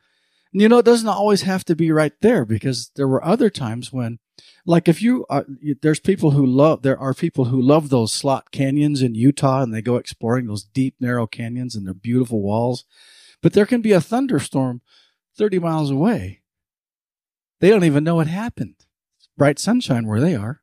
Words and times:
And 0.53 0.61
you 0.61 0.69
know, 0.69 0.77
it 0.77 0.85
doesn't 0.85 1.07
always 1.07 1.41
have 1.41 1.65
to 1.65 1.75
be 1.75 1.91
right 1.91 2.13
there 2.21 2.45
because 2.45 2.91
there 2.95 3.07
were 3.07 3.25
other 3.25 3.49
times 3.49 3.91
when, 3.91 4.19
like, 4.65 4.87
if 4.87 5.01
you 5.01 5.25
uh, 5.29 5.41
are, 5.41 5.45
there's 5.81 5.99
people 5.99 6.31
who 6.31 6.45
love, 6.45 6.83
there 6.83 6.97
are 6.97 7.15
people 7.15 7.45
who 7.45 7.59
love 7.59 7.89
those 7.89 8.13
slot 8.13 8.51
canyons 8.51 9.01
in 9.01 9.15
Utah 9.15 9.63
and 9.63 9.73
they 9.73 9.81
go 9.81 9.95
exploring 9.95 10.45
those 10.45 10.63
deep, 10.63 10.95
narrow 10.99 11.25
canyons 11.25 11.75
and 11.75 11.87
their 11.87 11.93
beautiful 11.95 12.41
walls. 12.41 12.85
But 13.41 13.53
there 13.53 13.65
can 13.65 13.81
be 13.81 13.91
a 13.91 13.99
thunderstorm 13.99 14.81
30 15.35 15.59
miles 15.59 15.89
away. 15.89 16.41
They 17.59 17.69
don't 17.69 17.83
even 17.83 18.03
know 18.03 18.19
it 18.19 18.27
happened. 18.27 18.75
Bright 19.35 19.57
sunshine 19.57 20.05
where 20.05 20.21
they 20.21 20.35
are. 20.35 20.61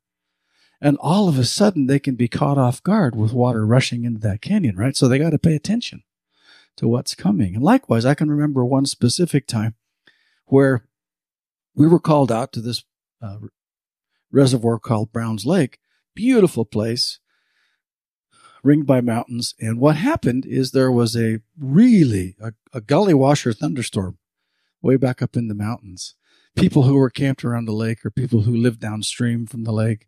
And 0.80 0.96
all 1.00 1.28
of 1.28 1.38
a 1.38 1.44
sudden 1.44 1.88
they 1.88 1.98
can 1.98 2.14
be 2.14 2.28
caught 2.28 2.58
off 2.58 2.82
guard 2.82 3.16
with 3.16 3.32
water 3.32 3.66
rushing 3.66 4.04
into 4.04 4.20
that 4.20 4.40
canyon, 4.40 4.76
right? 4.76 4.96
So 4.96 5.08
they 5.08 5.18
got 5.18 5.30
to 5.30 5.38
pay 5.38 5.56
attention 5.56 6.04
to 6.76 6.88
what's 6.88 7.14
coming. 7.14 7.54
And 7.56 7.64
likewise, 7.64 8.06
I 8.06 8.14
can 8.14 8.30
remember 8.30 8.64
one 8.64 8.86
specific 8.86 9.46
time 9.46 9.74
where 10.50 10.84
we 11.74 11.86
were 11.86 12.00
called 12.00 12.30
out 12.30 12.52
to 12.52 12.60
this 12.60 12.84
uh, 13.22 13.38
reservoir 14.30 14.78
called 14.78 15.12
Browns 15.12 15.46
Lake. 15.46 15.78
Beautiful 16.14 16.64
place, 16.64 17.20
ringed 18.62 18.86
by 18.86 19.00
mountains. 19.00 19.54
And 19.60 19.78
what 19.78 19.96
happened 19.96 20.44
is 20.44 20.70
there 20.70 20.92
was 20.92 21.16
a 21.16 21.40
really 21.58 22.36
a, 22.40 22.52
a 22.72 22.80
gully 22.80 23.14
washer 23.14 23.52
thunderstorm 23.52 24.18
way 24.82 24.96
back 24.96 25.22
up 25.22 25.36
in 25.36 25.48
the 25.48 25.54
mountains. 25.54 26.14
People 26.56 26.82
who 26.82 26.96
were 26.96 27.10
camped 27.10 27.44
around 27.44 27.66
the 27.66 27.72
lake 27.72 28.04
or 28.04 28.10
people 28.10 28.42
who 28.42 28.56
lived 28.56 28.80
downstream 28.80 29.46
from 29.46 29.64
the 29.64 29.72
lake 29.72 30.06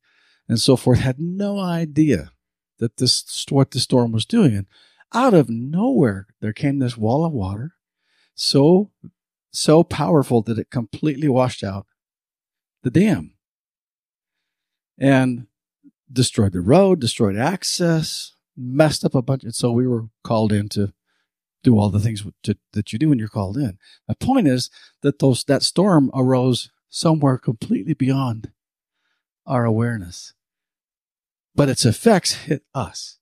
and 0.48 0.60
so 0.60 0.76
forth 0.76 0.98
had 0.98 1.20
no 1.20 1.58
idea 1.58 2.32
that 2.78 2.96
this 2.96 3.46
what 3.48 3.70
the 3.70 3.80
storm 3.80 4.10
was 4.10 4.26
doing. 4.26 4.56
And 4.56 4.66
out 5.14 5.34
of 5.34 5.48
nowhere, 5.48 6.26
there 6.40 6.52
came 6.52 6.78
this 6.78 6.96
wall 6.96 7.24
of 7.24 7.32
water, 7.32 7.76
so 8.34 8.90
so 9.52 9.82
powerful 9.82 10.42
that 10.42 10.58
it 10.58 10.70
completely 10.70 11.28
washed 11.28 11.62
out 11.62 11.86
the 12.82 12.90
dam 12.90 13.34
and 14.98 15.46
destroyed 16.10 16.52
the 16.52 16.60
road, 16.60 17.00
destroyed 17.00 17.36
access, 17.36 18.34
messed 18.56 19.04
up 19.04 19.14
a 19.14 19.22
bunch. 19.22 19.44
And 19.44 19.54
so 19.54 19.70
we 19.72 19.86
were 19.86 20.06
called 20.24 20.52
in 20.52 20.68
to 20.70 20.92
do 21.62 21.78
all 21.78 21.90
the 21.90 22.00
things 22.00 22.26
to, 22.42 22.56
that 22.72 22.92
you 22.92 22.98
do 22.98 23.08
when 23.08 23.18
you're 23.18 23.28
called 23.28 23.56
in. 23.56 23.78
My 24.08 24.14
point 24.14 24.48
is 24.48 24.70
that 25.02 25.20
those 25.20 25.44
that 25.44 25.62
storm 25.62 26.10
arose 26.14 26.70
somewhere 26.88 27.38
completely 27.38 27.94
beyond 27.94 28.50
our 29.46 29.64
awareness, 29.64 30.34
but 31.54 31.68
its 31.68 31.84
effects 31.84 32.34
hit 32.34 32.62
us. 32.74 33.18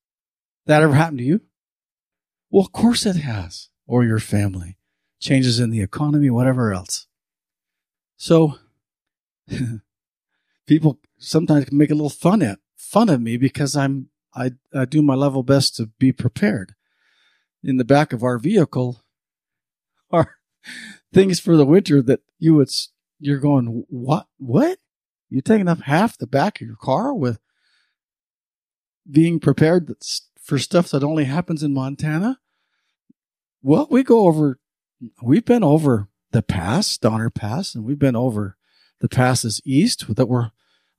That 0.67 0.83
ever 0.83 0.95
happened 0.95 1.19
to 1.19 1.25
you? 1.25 1.41
Well, 2.51 2.65
of 2.65 2.73
course 2.73 3.07
it 3.07 3.17
has, 3.17 3.69
or 3.87 4.05
your 4.05 4.19
family, 4.19 4.77
changes 5.21 5.61
in 5.61 5.71
the 5.71 5.83
economy, 5.83 6.31
whatever 6.31 6.73
else. 6.73 7.07
So 8.17 8.59
people 10.67 10.99
sometimes 11.19 11.67
can 11.67 11.79
make 11.79 11.91
a 11.91 11.95
little 11.95 12.11
fun 12.11 12.43
at 12.43 12.59
fun 12.77 13.09
of 13.09 13.21
me 13.21 13.37
because 13.37 13.77
I'm 13.77 14.09
I, 14.35 14.53
I 14.75 14.85
do 14.85 15.03
my 15.03 15.15
level 15.15 15.43
best 15.43 15.77
to 15.77 15.87
be 15.99 16.13
prepared. 16.13 16.75
In 17.63 17.77
the 17.77 17.85
back 17.85 18.13
of 18.13 18.23
our 18.23 18.39
vehicle 18.39 19.03
are 20.11 20.37
things 21.13 21.39
for 21.39 21.57
the 21.57 21.67
winter 21.67 22.03
that 22.03 22.21
you 22.39 22.55
would 22.55 22.71
you're 23.19 23.39
going 23.39 23.85
what 23.89 24.27
what 24.39 24.79
you 25.29 25.41
taking 25.41 25.69
up 25.69 25.83
half 25.83 26.19
the 26.19 26.27
back 26.27 26.61
of 26.61 26.67
your 26.67 26.77
car 26.77 27.15
with 27.15 27.39
being 29.11 29.41
prepared 29.41 29.95
for 30.41 30.59
stuff 30.59 30.91
that 30.91 31.05
only 31.05 31.25
happens 31.25 31.63
in 31.63 31.75
Montana? 31.75 32.41
Well, 33.63 33.87
we 33.91 34.03
go 34.03 34.27
over, 34.27 34.59
we've 35.23 35.45
been 35.45 35.65
over 35.65 36.09
the 36.33 36.43
pass, 36.43 36.97
Donner 36.99 37.31
Pass, 37.31 37.75
and 37.75 37.85
we've 37.85 37.99
been 37.99 38.17
over 38.17 38.57
the 39.01 39.09
passes 39.09 39.61
east 39.65 40.15
that 40.15 40.27
were, 40.27 40.51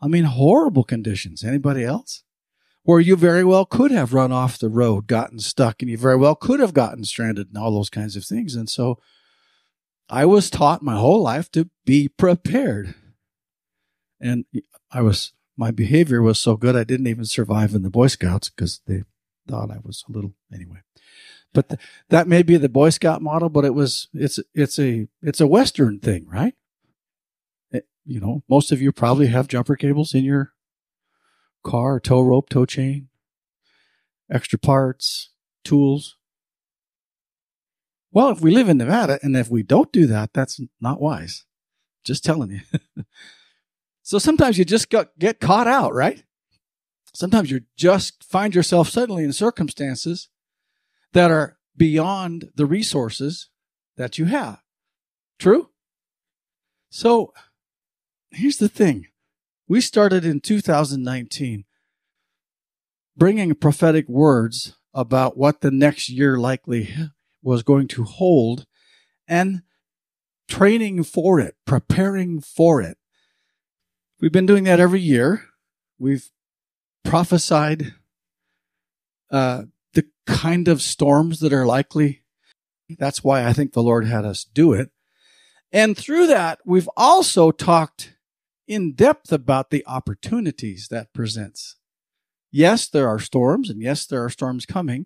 I 0.01 0.07
mean, 0.07 0.25
horrible 0.25 0.83
conditions. 0.83 1.43
Anybody 1.43 1.83
else? 1.83 2.23
Where 2.83 2.99
you 2.99 3.15
very 3.15 3.43
well 3.43 3.65
could 3.65 3.91
have 3.91 4.13
run 4.13 4.31
off 4.31 4.57
the 4.57 4.69
road, 4.69 5.05
gotten 5.05 5.37
stuck, 5.37 5.81
and 5.81 5.91
you 5.91 5.97
very 5.97 6.17
well 6.17 6.33
could 6.33 6.59
have 6.59 6.73
gotten 6.73 7.03
stranded 7.03 7.49
and 7.49 7.57
all 7.57 7.71
those 7.71 7.91
kinds 7.91 8.15
of 8.15 8.25
things. 8.25 8.55
And 8.55 8.67
so 8.67 8.97
I 10.09 10.25
was 10.25 10.49
taught 10.49 10.81
my 10.81 10.95
whole 10.95 11.21
life 11.21 11.51
to 11.51 11.69
be 11.85 12.07
prepared. 12.07 12.95
And 14.19 14.45
I 14.91 15.01
was, 15.01 15.33
my 15.55 15.69
behavior 15.69 16.23
was 16.23 16.39
so 16.39 16.57
good, 16.57 16.75
I 16.75 16.83
didn't 16.83 17.07
even 17.07 17.25
survive 17.25 17.75
in 17.75 17.83
the 17.83 17.91
Boy 17.91 18.07
Scouts 18.07 18.49
because 18.49 18.81
they 18.87 19.03
thought 19.47 19.69
I 19.69 19.77
was 19.83 20.03
a 20.09 20.11
little, 20.11 20.33
anyway. 20.51 20.79
But 21.53 21.69
th- 21.69 21.81
that 22.09 22.27
may 22.27 22.43
be 22.43 22.57
the 22.57 22.69
Boy 22.69 22.89
Scout 22.89 23.21
model, 23.21 23.49
but 23.49 23.65
it 23.65 23.73
was, 23.73 24.07
it's, 24.13 24.39
it's 24.53 24.79
a, 24.79 25.07
it's 25.21 25.41
a 25.41 25.47
Western 25.47 25.99
thing, 25.99 26.25
right? 26.27 26.53
It, 27.71 27.87
you 28.05 28.19
know, 28.19 28.43
most 28.49 28.71
of 28.71 28.81
you 28.81 28.91
probably 28.91 29.27
have 29.27 29.47
jumper 29.47 29.75
cables 29.75 30.13
in 30.13 30.23
your 30.23 30.53
car, 31.63 31.99
tow 31.99 32.21
rope, 32.21 32.49
tow 32.49 32.65
chain, 32.65 33.09
extra 34.31 34.57
parts, 34.57 35.31
tools. 35.63 36.17
Well, 38.11 38.29
if 38.29 38.41
we 38.41 38.51
live 38.51 38.69
in 38.69 38.77
Nevada 38.77 39.19
and 39.21 39.35
if 39.35 39.49
we 39.49 39.63
don't 39.63 39.91
do 39.91 40.05
that, 40.07 40.33
that's 40.33 40.59
not 40.79 41.01
wise. 41.01 41.45
Just 42.03 42.25
telling 42.25 42.51
you. 42.51 43.03
so 44.01 44.17
sometimes 44.17 44.57
you 44.57 44.65
just 44.65 44.89
got, 44.89 45.17
get 45.19 45.39
caught 45.39 45.67
out, 45.67 45.93
right? 45.93 46.23
Sometimes 47.13 47.51
you 47.51 47.61
just 47.75 48.23
find 48.23 48.55
yourself 48.55 48.89
suddenly 48.89 49.23
in 49.23 49.33
circumstances 49.33 50.29
that 51.13 51.31
are 51.31 51.57
beyond 51.75 52.49
the 52.55 52.65
resources 52.65 53.49
that 53.97 54.17
you 54.17 54.25
have. 54.25 54.61
True? 55.39 55.69
So 56.89 57.33
here's 58.31 58.57
the 58.57 58.69
thing. 58.69 59.07
We 59.67 59.81
started 59.81 60.25
in 60.25 60.41
2019 60.41 61.65
bringing 63.15 63.53
prophetic 63.55 64.07
words 64.07 64.77
about 64.93 65.37
what 65.37 65.61
the 65.61 65.71
next 65.71 66.09
year 66.09 66.37
likely 66.37 66.93
was 67.41 67.63
going 67.63 67.87
to 67.87 68.03
hold 68.03 68.65
and 69.27 69.61
training 70.47 71.03
for 71.03 71.39
it, 71.39 71.55
preparing 71.65 72.41
for 72.41 72.81
it. 72.81 72.97
We've 74.19 74.31
been 74.31 74.45
doing 74.45 74.65
that 74.65 74.79
every 74.79 74.99
year. 74.99 75.45
We've 75.97 76.29
prophesied 77.03 77.93
uh, 79.31 79.63
kind 80.31 80.67
of 80.67 80.81
storms 80.81 81.39
that 81.39 81.53
are 81.53 81.65
likely. 81.65 82.23
That's 82.97 83.23
why 83.23 83.45
I 83.45 83.53
think 83.53 83.73
the 83.73 83.83
Lord 83.83 84.05
had 84.05 84.25
us 84.25 84.43
do 84.43 84.73
it. 84.73 84.89
And 85.71 85.97
through 85.97 86.27
that, 86.27 86.59
we've 86.65 86.89
also 86.97 87.51
talked 87.51 88.15
in 88.67 88.93
depth 88.93 89.31
about 89.31 89.69
the 89.69 89.83
opportunities 89.87 90.87
that 90.89 91.13
presents. 91.13 91.77
Yes, 92.51 92.87
there 92.87 93.07
are 93.07 93.19
storms, 93.19 93.69
and 93.69 93.81
yes, 93.81 94.05
there 94.05 94.23
are 94.23 94.29
storms 94.29 94.65
coming. 94.65 95.05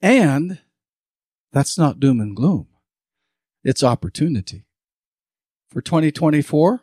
And 0.00 0.60
that's 1.52 1.78
not 1.78 2.00
doom 2.00 2.20
and 2.20 2.34
gloom. 2.34 2.68
It's 3.64 3.82
opportunity. 3.82 4.64
For 5.70 5.80
2024, 5.80 6.82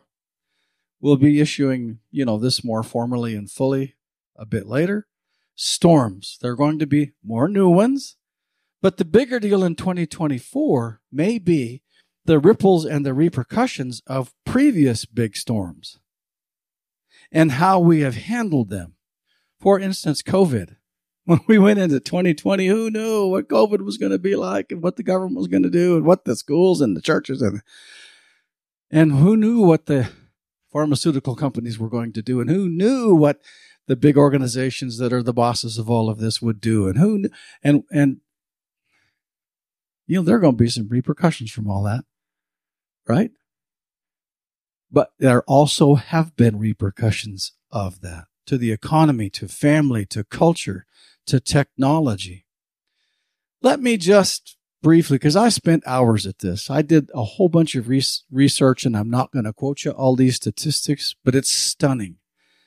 we'll 1.00 1.16
be 1.16 1.40
issuing, 1.40 1.98
you 2.10 2.24
know, 2.24 2.38
this 2.38 2.62
more 2.62 2.82
formally 2.82 3.34
and 3.34 3.50
fully 3.50 3.94
a 4.36 4.46
bit 4.46 4.66
later. 4.66 5.06
Storms. 5.54 6.38
There 6.40 6.52
are 6.52 6.56
going 6.56 6.78
to 6.78 6.86
be 6.86 7.12
more 7.24 7.48
new 7.48 7.68
ones. 7.68 8.16
But 8.82 8.98
the 8.98 9.04
bigger 9.04 9.40
deal 9.40 9.64
in 9.64 9.76
2024 9.76 11.00
may 11.10 11.38
be 11.38 11.82
the 12.26 12.38
ripples 12.38 12.84
and 12.84 13.04
the 13.04 13.14
repercussions 13.14 14.02
of 14.06 14.32
previous 14.44 15.04
big 15.04 15.36
storms 15.36 15.98
and 17.32 17.52
how 17.52 17.78
we 17.78 18.00
have 18.00 18.16
handled 18.16 18.70
them. 18.70 18.94
For 19.60 19.78
instance, 19.78 20.22
COVID. 20.22 20.76
When 21.26 21.40
we 21.46 21.56
went 21.56 21.78
into 21.78 22.00
2020, 22.00 22.66
who 22.66 22.90
knew 22.90 23.28
what 23.28 23.48
COVID 23.48 23.80
was 23.80 23.96
going 23.96 24.12
to 24.12 24.18
be 24.18 24.36
like 24.36 24.70
and 24.70 24.82
what 24.82 24.96
the 24.96 25.02
government 25.02 25.38
was 25.38 25.46
going 25.46 25.62
to 25.62 25.70
do 25.70 25.96
and 25.96 26.04
what 26.04 26.26
the 26.26 26.36
schools 26.36 26.82
and 26.82 26.94
the 26.94 27.00
churches 27.00 27.40
and 27.40 27.62
and 28.90 29.12
who 29.12 29.34
knew 29.34 29.62
what 29.62 29.86
the 29.86 30.10
pharmaceutical 30.70 31.34
companies 31.34 31.78
were 31.78 31.88
going 31.88 32.12
to 32.12 32.20
do 32.20 32.42
and 32.42 32.50
who 32.50 32.68
knew 32.68 33.14
what 33.14 33.40
the 33.86 33.96
big 33.96 34.16
organizations 34.16 34.98
that 34.98 35.12
are 35.12 35.22
the 35.22 35.32
bosses 35.32 35.78
of 35.78 35.90
all 35.90 36.08
of 36.08 36.18
this 36.18 36.40
would 36.40 36.60
do. 36.60 36.88
And 36.88 36.98
who 36.98 37.24
and 37.62 37.84
and 37.90 38.18
you 40.06 40.16
know 40.16 40.22
there 40.22 40.36
are 40.36 40.40
going 40.40 40.56
to 40.56 40.64
be 40.64 40.70
some 40.70 40.88
repercussions 40.88 41.50
from 41.50 41.70
all 41.70 41.82
that 41.84 42.04
right? 43.06 43.30
But 44.90 45.10
there 45.18 45.42
also 45.42 45.96
have 45.96 46.36
been 46.36 46.58
repercussions 46.58 47.52
of 47.70 48.00
that 48.02 48.24
to 48.46 48.58
the 48.58 48.72
economy 48.72 49.30
to 49.30 49.48
family 49.48 50.06
to 50.06 50.24
culture 50.24 50.86
to 51.26 51.40
technology. 51.40 52.46
Let 53.62 53.80
me 53.80 53.96
just 53.96 54.56
briefly 54.82 55.16
because 55.16 55.34
i 55.34 55.48
spent 55.48 55.82
hours 55.86 56.26
at 56.26 56.40
this. 56.40 56.68
I 56.68 56.82
did 56.82 57.10
a 57.14 57.24
whole 57.24 57.48
bunch 57.48 57.74
of 57.74 57.88
research 57.88 58.84
and 58.84 58.94
i'm 58.94 59.08
not 59.08 59.32
going 59.32 59.46
to 59.46 59.52
quote 59.54 59.84
you 59.84 59.92
all 59.92 60.14
these 60.14 60.36
statistics 60.36 61.16
but 61.24 61.34
it's 61.34 61.50
stunning 61.50 62.16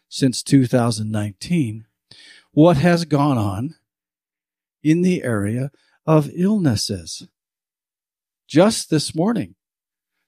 since 0.09 0.41
2019 0.43 1.85
what 2.51 2.77
has 2.77 3.05
gone 3.05 3.37
on 3.37 3.75
in 4.81 5.01
the 5.01 5.23
area 5.23 5.71
of 6.05 6.29
illnesses. 6.33 7.27
Just 8.47 8.89
this 8.89 9.13
morning, 9.13 9.55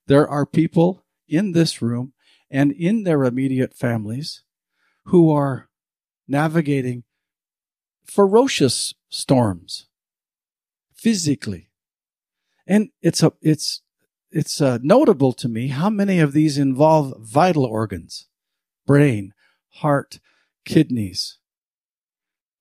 there 0.07 0.27
are 0.27 0.45
people 0.45 1.05
in 1.27 1.53
this 1.53 1.81
room 1.81 2.13
and 2.51 2.71
in 2.71 3.03
their 3.03 3.23
immediate 3.23 3.73
families 3.73 4.43
who 5.05 5.31
are 5.31 5.69
navigating 6.27 7.03
ferocious 8.05 8.93
storms 9.09 9.87
physically. 10.93 11.69
And 12.67 12.89
it's 13.01 13.23
a, 13.23 13.33
it's, 13.41 13.81
it's 14.31 14.61
uh, 14.61 14.77
notable 14.81 15.33
to 15.33 15.47
me 15.47 15.69
how 15.69 15.89
many 15.89 16.19
of 16.19 16.33
these 16.33 16.57
involve 16.57 17.15
vital 17.19 17.65
organs, 17.65 18.27
brain, 18.85 19.33
heart, 19.79 20.19
kidneys, 20.65 21.37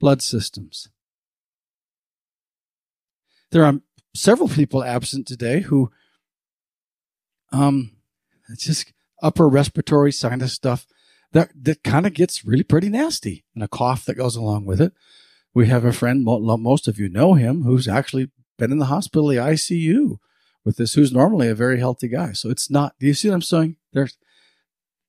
blood 0.01 0.23
systems. 0.23 0.89
There 3.51 3.65
are 3.65 3.81
several 4.15 4.49
people 4.49 4.85
absent 4.85 5.27
today 5.27 5.61
who, 5.61 5.91
um, 7.53 7.93
it's 8.49 8.65
just 8.65 8.93
upper 9.23 9.49
respiratory 9.49 10.13
sinus 10.13 10.53
stuff 10.53 10.87
that, 11.33 11.51
that 11.55 11.83
kind 11.83 12.07
of 12.07 12.15
gets 12.15 12.45
really 12.45 12.63
pretty 12.63 12.89
nasty 12.89 13.45
and 13.55 13.63
a 13.63 13.69
cough 13.69 14.05
that 14.05 14.17
goes 14.17 14.37
along 14.37 14.65
with 14.65 14.81
it. 14.81 14.93
We 15.55 15.67
have 15.69 15.85
a 15.85 15.93
friend, 15.93 16.25
most 16.25 16.89
of 16.89 16.99
you 16.99 17.09
know 17.09 17.35
him, 17.35 17.63
who's 17.63 17.89
actually 17.89 18.31
been 18.59 18.71
in 18.73 18.79
the 18.79 18.87
hospital, 18.87 19.29
the 19.29 19.37
ICU 19.37 20.19
with 20.65 20.77
this, 20.77 20.95
who's 20.95 21.13
normally 21.13 21.49
a 21.49 21.55
very 21.55 21.79
healthy 21.79 22.09
guy. 22.09 22.33
So 22.33 22.51
it's 22.51 22.71
not, 22.71 22.95
do 23.01 23.07
you 23.07 23.15
see 23.15 23.29
what 23.29 23.35
I'm 23.35 23.43
saying? 23.43 23.77
There's, 23.93 24.19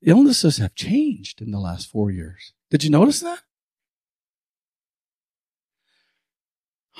illnesses 0.01 0.57
have 0.57 0.75
changed 0.75 1.41
in 1.41 1.51
the 1.51 1.59
last 1.59 1.89
four 1.89 2.11
years. 2.11 2.53
Did 2.69 2.83
you 2.83 2.89
notice 2.89 3.19
that? 3.21 3.39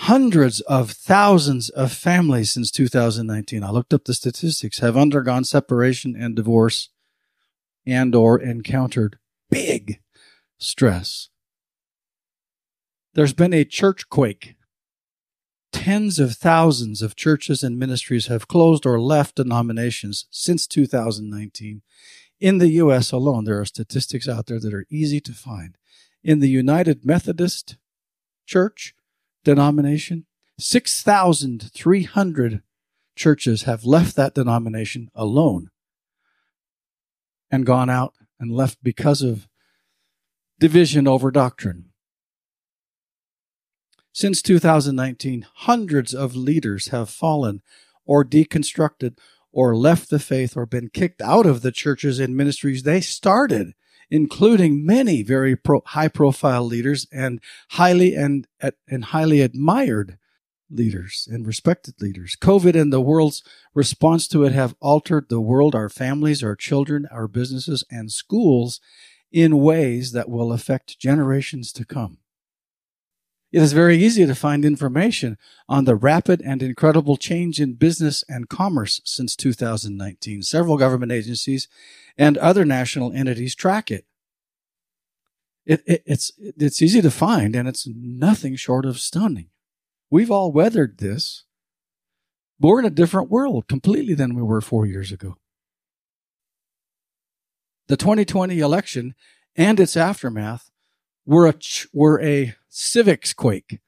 Hundreds 0.04 0.62
of 0.62 0.92
thousands 0.92 1.70
of 1.70 1.92
families 1.92 2.52
since 2.52 2.72
2019, 2.72 3.64
I 3.64 3.70
looked 3.70 3.94
up 3.94 4.06
the 4.06 4.14
statistics, 4.14 4.80
have 4.80 4.96
undergone 4.96 5.44
separation 5.44 6.16
and 6.16 6.36
divorce 6.36 6.90
and 7.86 8.16
or 8.16 8.40
encountered 8.40 9.18
big 9.50 10.00
stress. 10.58 11.30
There's 13.14 13.34
been 13.34 13.54
a 13.54 13.66
church 13.66 14.10
quake. 14.10 14.56
Tens 15.72 16.18
of 16.18 16.36
thousands 16.36 17.02
of 17.02 17.16
churches 17.16 17.64
and 17.64 17.78
ministries 17.78 18.28
have 18.28 18.48
closed 18.48 18.86
or 18.86 19.00
left 19.00 19.36
denominations 19.36 20.26
since 20.32 20.66
2019 20.66 21.82
in 22.40 22.58
the 22.58 22.70
U.S. 22.70 23.12
alone, 23.12 23.44
there 23.44 23.60
are 23.60 23.66
statistics 23.66 24.28
out 24.28 24.48
there 24.48 24.60
that 24.60 24.74
are 24.74 24.88
easy 24.90 25.20
to 25.22 25.34
find. 25.34 25.78
In 26.24 26.40
the 26.40 26.50
United 26.50 27.06
Methodist 27.06 27.78
Church 28.46 28.96
denomination, 29.44 30.26
6,300 30.58 32.64
churches 33.16 33.64
have 33.64 33.86
left 33.86 34.16
that 34.16 34.34
denomination 34.34 35.10
alone 35.14 35.70
and 37.52 37.66
gone 37.66 37.90
out 37.90 38.14
and 38.40 38.52
left 38.52 38.84
because 38.84 39.22
of 39.22 39.48
division 40.60 41.08
over 41.08 41.32
doctrine. 41.32 41.86
Since 44.12 44.42
2019, 44.42 45.46
hundreds 45.54 46.14
of 46.14 46.36
leaders 46.36 46.88
have 46.88 47.10
fallen 47.10 47.62
or 48.06 48.26
deconstructed 48.26 49.18
or 49.52 49.76
left 49.76 50.10
the 50.10 50.20
faith 50.20 50.56
or 50.56 50.66
been 50.66 50.90
kicked 50.90 51.22
out 51.22 51.46
of 51.46 51.62
the 51.62 51.72
churches 51.72 52.20
and 52.20 52.38
ministries 52.38 52.84
they 52.84 53.02
started, 53.02 53.74
including 54.10 54.86
many 54.86 55.24
very 55.24 55.56
pro- 55.56 55.82
high 55.88 56.08
profile 56.08 56.64
leaders 56.64 57.08
and 57.12 57.42
highly 57.72 58.16
and, 58.16 58.48
and 58.88 59.06
highly 59.06 59.42
admired 59.42 60.18
leaders 60.70 61.28
and 61.32 61.48
respected 61.48 61.96
leaders. 62.00 62.38
COVID 62.40 62.80
and 62.80 62.94
the 62.94 63.02
world's 63.02 63.44
response 63.74 64.28
to 64.28 64.44
it 64.44 64.54
have 64.54 64.76
altered 64.80 65.28
the 65.30 65.42
world, 65.42 65.74
our 65.74 65.90
families, 65.90 66.44
our 66.44 66.56
children, 66.56 67.08
our 67.12 67.28
businesses, 67.28 67.84
and 67.90 68.12
schools 68.12 68.80
in 69.32 69.60
ways 69.60 70.12
that 70.12 70.30
will 70.30 70.54
affect 70.54 71.00
generations 71.00 71.72
to 71.74 71.86
come. 71.86 72.19
It 73.52 73.64
is 73.64 73.74
very 73.74 73.98
easy 73.98 74.28
to 74.28 74.36
find 74.36 74.64
information 74.64 75.38
on 75.68 75.86
the 75.86 75.96
rapid 75.96 76.42
and 76.42 76.62
incredible 76.62 77.18
change 77.18 77.60
in 77.60 77.74
business 77.74 78.24
and 78.30 78.48
commerce 78.48 79.02
since 79.06 79.36
2019. 79.36 80.44
Several 80.44 80.78
government 80.78 81.12
agencies 81.12 81.68
and 82.16 82.38
other 82.38 82.64
national 82.64 83.12
entities 83.12 83.56
track 83.56 83.90
it. 83.90 84.06
it, 85.66 85.82
it 85.88 86.04
it's, 86.06 86.32
it's 86.38 86.82
easy 86.82 87.02
to 87.02 87.10
find 87.10 87.56
and 87.56 87.68
it's 87.68 87.88
nothing 87.88 88.56
short 88.56 88.86
of 88.86 89.00
stunning. 89.00 89.50
We've 90.12 90.32
all 90.32 90.52
weathered 90.52 91.00
this. 91.00 91.46
We're 92.60 92.80
in 92.80 92.86
a 92.86 92.92
different 92.92 93.32
world 93.32 93.68
completely 93.68 94.14
than 94.14 94.36
we 94.36 94.44
were 94.44 94.62
four 94.62 94.86
years 94.86 95.12
ago. 95.12 95.38
The 97.88 97.98
2020 97.98 98.60
election 98.60 99.16
and 99.56 99.80
its 99.80 99.98
aftermath 99.98 100.70
were 101.30 101.48
a, 101.48 101.54
were 101.94 102.20
a 102.22 102.56
civics 102.70 103.34
quake, 103.34 103.80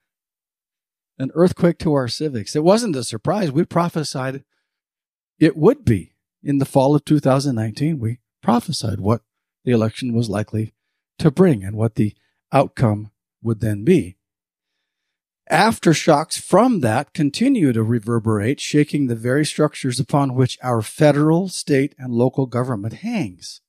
an 1.18 1.32
earthquake 1.34 1.80
to 1.80 1.92
our 1.94 2.08
civics. 2.08 2.56
It 2.56 2.64
wasn't 2.64 2.96
a 2.96 3.04
surprise. 3.04 3.52
We 3.52 3.66
prophesied 3.66 4.44
it 5.40 5.58
would 5.58 5.84
be 5.84 6.14
in 6.44 6.60
the 6.60 6.66
fall 6.66 6.96
of 6.96 7.04
2019. 7.04 7.98
We 7.98 8.20
prophesied 8.44 9.00
what 9.00 9.24
the 9.66 9.72
election 9.72 10.14
was 10.14 10.30
likely 10.30 10.76
to 11.18 11.32
bring 11.32 11.64
and 11.64 11.76
what 11.76 11.96
the 11.96 12.14
outcome 12.52 13.10
would 13.42 13.60
then 13.60 13.84
be. 13.84 14.18
Aftershocks 15.52 16.40
from 16.40 16.82
that 16.82 17.12
continue 17.12 17.74
to 17.74 17.82
reverberate, 17.82 18.60
shaking 18.60 19.08
the 19.08 19.16
very 19.16 19.46
structures 19.46 20.00
upon 20.00 20.36
which 20.36 20.60
our 20.62 20.84
federal, 20.84 21.50
state, 21.50 21.96
and 21.98 22.14
local 22.14 22.46
government 22.46 22.94
hangs 22.94 23.62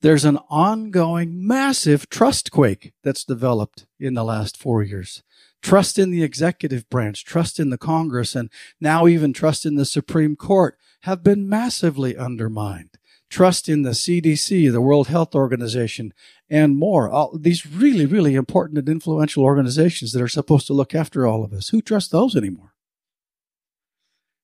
there's 0.00 0.24
an 0.24 0.38
ongoing 0.48 1.46
massive 1.46 2.08
trust 2.08 2.50
quake 2.50 2.92
that's 3.02 3.24
developed 3.24 3.86
in 3.98 4.14
the 4.14 4.24
last 4.24 4.56
four 4.56 4.82
years. 4.82 5.22
Trust 5.60 5.98
in 5.98 6.10
the 6.10 6.22
executive 6.22 6.88
branch, 6.88 7.24
trust 7.24 7.58
in 7.58 7.70
the 7.70 7.78
Congress, 7.78 8.36
and 8.36 8.48
now 8.80 9.06
even 9.06 9.32
trust 9.32 9.66
in 9.66 9.74
the 9.74 9.84
Supreme 9.84 10.36
Court 10.36 10.78
have 11.02 11.24
been 11.24 11.48
massively 11.48 12.16
undermined. 12.16 12.90
Trust 13.28 13.68
in 13.68 13.82
the 13.82 13.90
CDC, 13.90 14.70
the 14.72 14.80
World 14.80 15.08
Health 15.08 15.34
Organization, 15.34 16.14
and 16.48 16.76
more. 16.76 17.10
All 17.10 17.36
these 17.36 17.66
really, 17.66 18.06
really 18.06 18.34
important 18.34 18.78
and 18.78 18.88
influential 18.88 19.44
organizations 19.44 20.12
that 20.12 20.22
are 20.22 20.28
supposed 20.28 20.66
to 20.68 20.72
look 20.72 20.94
after 20.94 21.26
all 21.26 21.44
of 21.44 21.52
us. 21.52 21.68
Who 21.68 21.82
trusts 21.82 22.10
those 22.10 22.36
anymore? 22.36 22.72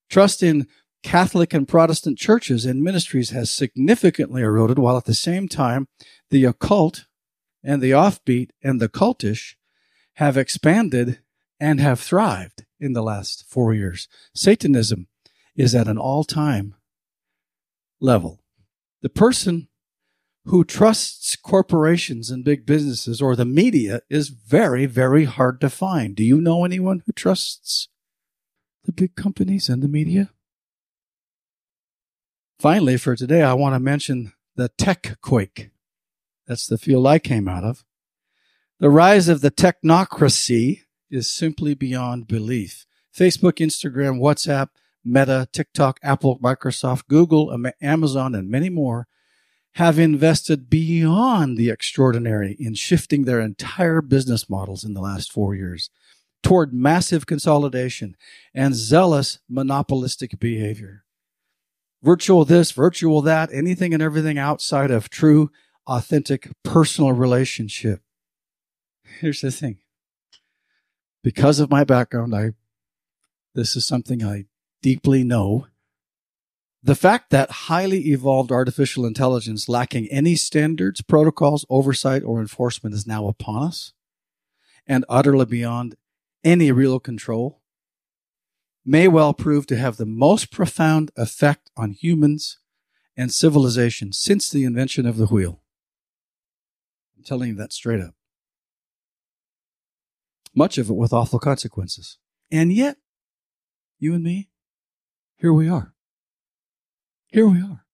Trust 0.09 0.43
in 0.43 0.67
Catholic 1.05 1.53
and 1.53 1.67
Protestant 1.67 2.17
churches 2.17 2.65
and 2.65 2.81
ministries 2.81 3.29
has 3.29 3.51
significantly 3.51 4.41
eroded, 4.41 4.79
while 4.79 4.97
at 4.97 5.05
the 5.05 5.13
same 5.13 5.47
time, 5.47 5.87
the 6.31 6.45
occult 6.45 7.05
and 7.63 7.79
the 7.79 7.91
offbeat 7.91 8.49
and 8.63 8.81
the 8.81 8.89
cultish 8.89 9.53
have 10.13 10.35
expanded 10.35 11.19
and 11.59 11.79
have 11.79 11.99
thrived 11.99 12.65
in 12.79 12.93
the 12.93 13.03
last 13.03 13.45
four 13.47 13.71
years. 13.71 14.07
Satanism 14.33 15.07
is 15.55 15.75
at 15.75 15.87
an 15.87 15.99
all 15.99 16.23
time 16.23 16.73
level. 18.01 18.41
The 19.03 19.09
person 19.09 19.67
who 20.45 20.63
trusts 20.63 21.35
corporations 21.35 22.31
and 22.31 22.43
big 22.43 22.65
businesses 22.65 23.21
or 23.21 23.35
the 23.35 23.45
media 23.45 24.01
is 24.09 24.29
very, 24.29 24.87
very 24.87 25.25
hard 25.25 25.61
to 25.61 25.69
find. 25.69 26.15
Do 26.15 26.23
you 26.23 26.41
know 26.41 26.65
anyone 26.65 27.03
who 27.05 27.11
trusts 27.11 27.89
the 28.85 28.91
big 28.91 29.15
companies 29.15 29.69
and 29.69 29.83
the 29.83 29.87
media? 29.87 30.31
Finally, 32.59 32.97
for 32.97 33.15
today, 33.15 33.41
I 33.41 33.53
want 33.53 33.75
to 33.75 33.79
mention 33.79 34.33
the 34.55 34.69
tech 34.69 35.17
quake. 35.21 35.71
That's 36.47 36.67
the 36.67 36.77
field 36.77 37.05
I 37.05 37.19
came 37.19 37.47
out 37.47 37.63
of. 37.63 37.83
The 38.79 38.89
rise 38.89 39.27
of 39.27 39.41
the 39.41 39.51
technocracy 39.51 40.81
is 41.09 41.27
simply 41.27 41.73
beyond 41.73 42.27
belief. 42.27 42.85
Facebook, 43.15 43.53
Instagram, 43.53 44.19
WhatsApp, 44.19 44.69
Meta, 45.03 45.47
TikTok, 45.51 45.99
Apple, 46.01 46.39
Microsoft, 46.39 47.07
Google, 47.07 47.55
Amazon, 47.81 48.35
and 48.35 48.49
many 48.49 48.69
more 48.69 49.07
have 49.73 49.99
invested 49.99 50.69
beyond 50.69 51.57
the 51.57 51.69
extraordinary 51.69 52.55
in 52.59 52.73
shifting 52.73 53.23
their 53.23 53.41
entire 53.41 54.01
business 54.01 54.49
models 54.49 54.83
in 54.83 54.93
the 54.93 55.01
last 55.01 55.31
four 55.31 55.53
years 55.53 55.89
toward 56.41 56.73
massive 56.73 57.25
consolidation 57.25 58.15
and 58.53 58.75
zealous 58.75 59.39
monopolistic 59.49 60.39
behavior 60.39 61.04
virtual 62.03 62.45
this, 62.45 62.71
virtual 62.71 63.21
that, 63.21 63.49
anything 63.51 63.93
and 63.93 64.01
everything 64.03 64.37
outside 64.37 64.91
of 64.91 65.09
true, 65.09 65.51
authentic 65.87 66.49
personal 66.63 67.11
relationship. 67.11 68.01
Here's 69.19 69.41
the 69.41 69.51
thing. 69.51 69.77
Because 71.23 71.59
of 71.59 71.71
my 71.71 71.83
background, 71.83 72.35
I, 72.35 72.51
this 73.55 73.75
is 73.75 73.85
something 73.85 74.23
I 74.23 74.45
deeply 74.81 75.23
know. 75.23 75.67
The 76.83 76.95
fact 76.95 77.31
that 77.31 77.49
highly 77.49 78.11
evolved 78.11 78.51
artificial 78.51 79.05
intelligence 79.05 79.67
lacking 79.67 80.07
any 80.11 80.35
standards, 80.35 81.01
protocols, 81.01 81.65
oversight, 81.67 82.23
or 82.23 82.39
enforcement 82.39 82.93
is 82.93 83.07
now 83.07 83.27
upon 83.27 83.63
us 83.63 83.93
and 84.85 85.03
utterly 85.09 85.45
beyond 85.45 85.95
any 86.43 86.71
real 86.71 86.99
control 86.99 87.61
may 88.85 89.07
well 89.07 89.33
prove 89.33 89.65
to 89.67 89.77
have 89.77 89.97
the 89.97 90.05
most 90.05 90.51
profound 90.51 91.11
effect 91.17 91.71
on 91.75 91.91
humans 91.91 92.59
and 93.17 93.33
civilization 93.33 94.13
since 94.13 94.49
the 94.49 94.63
invention 94.63 95.05
of 95.05 95.17
the 95.17 95.25
wheel. 95.25 95.61
I'm 97.17 97.23
telling 97.23 97.49
you 97.49 97.55
that 97.55 97.73
straight 97.73 98.01
up. 98.01 98.13
Much 100.53 100.77
of 100.77 100.89
it 100.89 100.93
with 100.95 101.13
awful 101.13 101.39
consequences. 101.39 102.17
And 102.51 102.71
yet, 102.71 102.97
you 103.97 104.13
and 104.13 104.23
me, 104.23 104.49
here 105.37 105.51
we 105.51 105.67
are. 105.67 105.93
Here 107.27 107.47
we 107.47 107.59
are. 107.59 107.85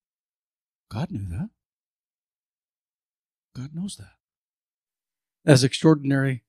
God 0.89 1.09
knew 1.11 1.27
that. 1.29 1.49
God 3.55 3.69
knows 3.73 3.95
that. 3.97 4.11
As 5.45 5.63
extraordinary, 5.63 6.43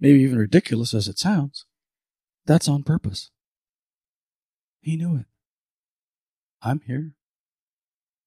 maybe 0.00 0.20
even 0.20 0.38
ridiculous 0.38 0.94
as 0.94 1.08
it 1.08 1.18
sounds, 1.18 1.66
that's 2.46 2.68
on 2.68 2.82
purpose. 2.82 3.30
He 4.86 4.96
knew 4.96 5.16
it. 5.16 5.26
I'm 6.62 6.80
here. 6.86 7.16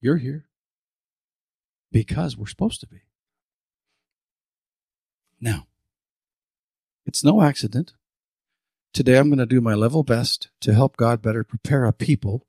You're 0.01 0.17
here. 0.17 0.49
Because 1.89 2.35
we're 2.35 2.47
supposed 2.47 2.81
to 2.81 2.87
be. 2.87 2.97
Now, 5.39 5.67
it's 7.05 7.23
no 7.23 7.41
accident. 7.41 7.93
Today 8.93 9.17
I'm 9.17 9.29
going 9.29 9.39
to 9.39 9.45
do 9.45 9.61
my 9.61 9.73
level 9.73 10.03
best 10.03 10.49
to 10.59 10.73
help 10.73 10.97
God 10.97 11.21
better 11.21 11.45
prepare 11.45 11.85
a 11.85 11.93
people, 11.93 12.45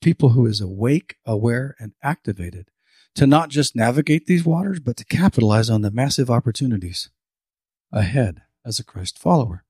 people 0.00 0.28
who 0.28 0.46
is 0.46 0.60
awake, 0.60 1.16
aware, 1.24 1.74
and 1.80 1.94
activated 2.04 2.70
to 3.16 3.26
not 3.26 3.48
just 3.48 3.74
navigate 3.74 4.26
these 4.26 4.44
waters, 4.44 4.78
but 4.78 4.96
to 4.98 5.04
capitalize 5.04 5.68
on 5.68 5.80
the 5.82 5.90
massive 5.90 6.30
opportunities 6.30 7.10
ahead 7.90 8.42
as 8.64 8.78
a 8.78 8.84
Christ 8.84 9.18
follower. 9.18 9.64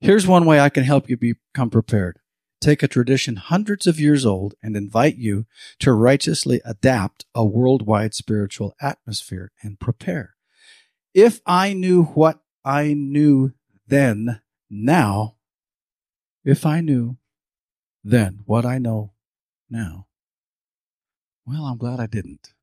Here's 0.00 0.28
one 0.28 0.46
way 0.46 0.60
I 0.60 0.68
can 0.68 0.84
help 0.84 1.10
you 1.10 1.16
become 1.16 1.68
prepared 1.68 2.20
take 2.62 2.82
a 2.82 2.88
tradition 2.88 3.36
hundreds 3.36 3.86
of 3.86 4.00
years 4.00 4.24
old 4.24 4.54
and 4.62 4.76
invite 4.76 5.16
you 5.16 5.46
to 5.80 5.92
righteously 5.92 6.60
adapt 6.64 7.24
a 7.34 7.44
worldwide 7.44 8.14
spiritual 8.14 8.74
atmosphere 8.80 9.52
and 9.62 9.80
prepare. 9.80 10.36
If 11.12 11.40
I 11.44 11.72
knew 11.72 12.04
what 12.04 12.40
I 12.64 12.94
knew 12.94 13.52
then, 13.86 14.40
now, 14.70 15.36
if 16.44 16.64
I 16.64 16.80
knew 16.80 17.18
then 18.02 18.40
what 18.46 18.64
I 18.64 18.78
know 18.78 19.12
now, 19.68 20.06
well, 21.44 21.64
I'm 21.64 21.76
glad 21.76 22.00
I 22.00 22.06
didn't. 22.06 22.54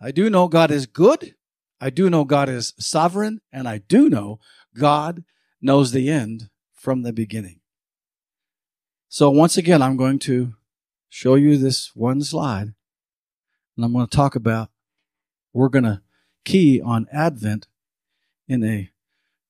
I 0.00 0.12
do 0.12 0.30
know 0.30 0.48
God 0.48 0.70
is 0.70 0.86
good. 0.86 1.34
I 1.80 1.90
do 1.90 2.08
know 2.08 2.24
God 2.24 2.48
is 2.48 2.72
sovereign. 2.78 3.40
And 3.52 3.68
I 3.68 3.78
do 3.78 4.08
know 4.08 4.38
God 4.78 5.24
knows 5.60 5.92
the 5.92 6.08
end 6.08 6.48
from 6.72 7.02
the 7.02 7.12
beginning. 7.12 7.60
So 9.16 9.30
once 9.30 9.56
again, 9.56 9.80
I'm 9.80 9.96
going 9.96 10.18
to 10.18 10.52
show 11.08 11.36
you 11.36 11.56
this 11.56 11.96
one 11.96 12.20
slide 12.20 12.74
and 13.74 13.82
I'm 13.82 13.94
going 13.94 14.06
to 14.06 14.14
talk 14.14 14.36
about, 14.36 14.68
we're 15.54 15.70
going 15.70 15.84
to 15.84 16.02
key 16.44 16.82
on 16.82 17.06
Advent 17.10 17.66
in 18.46 18.62
a 18.62 18.90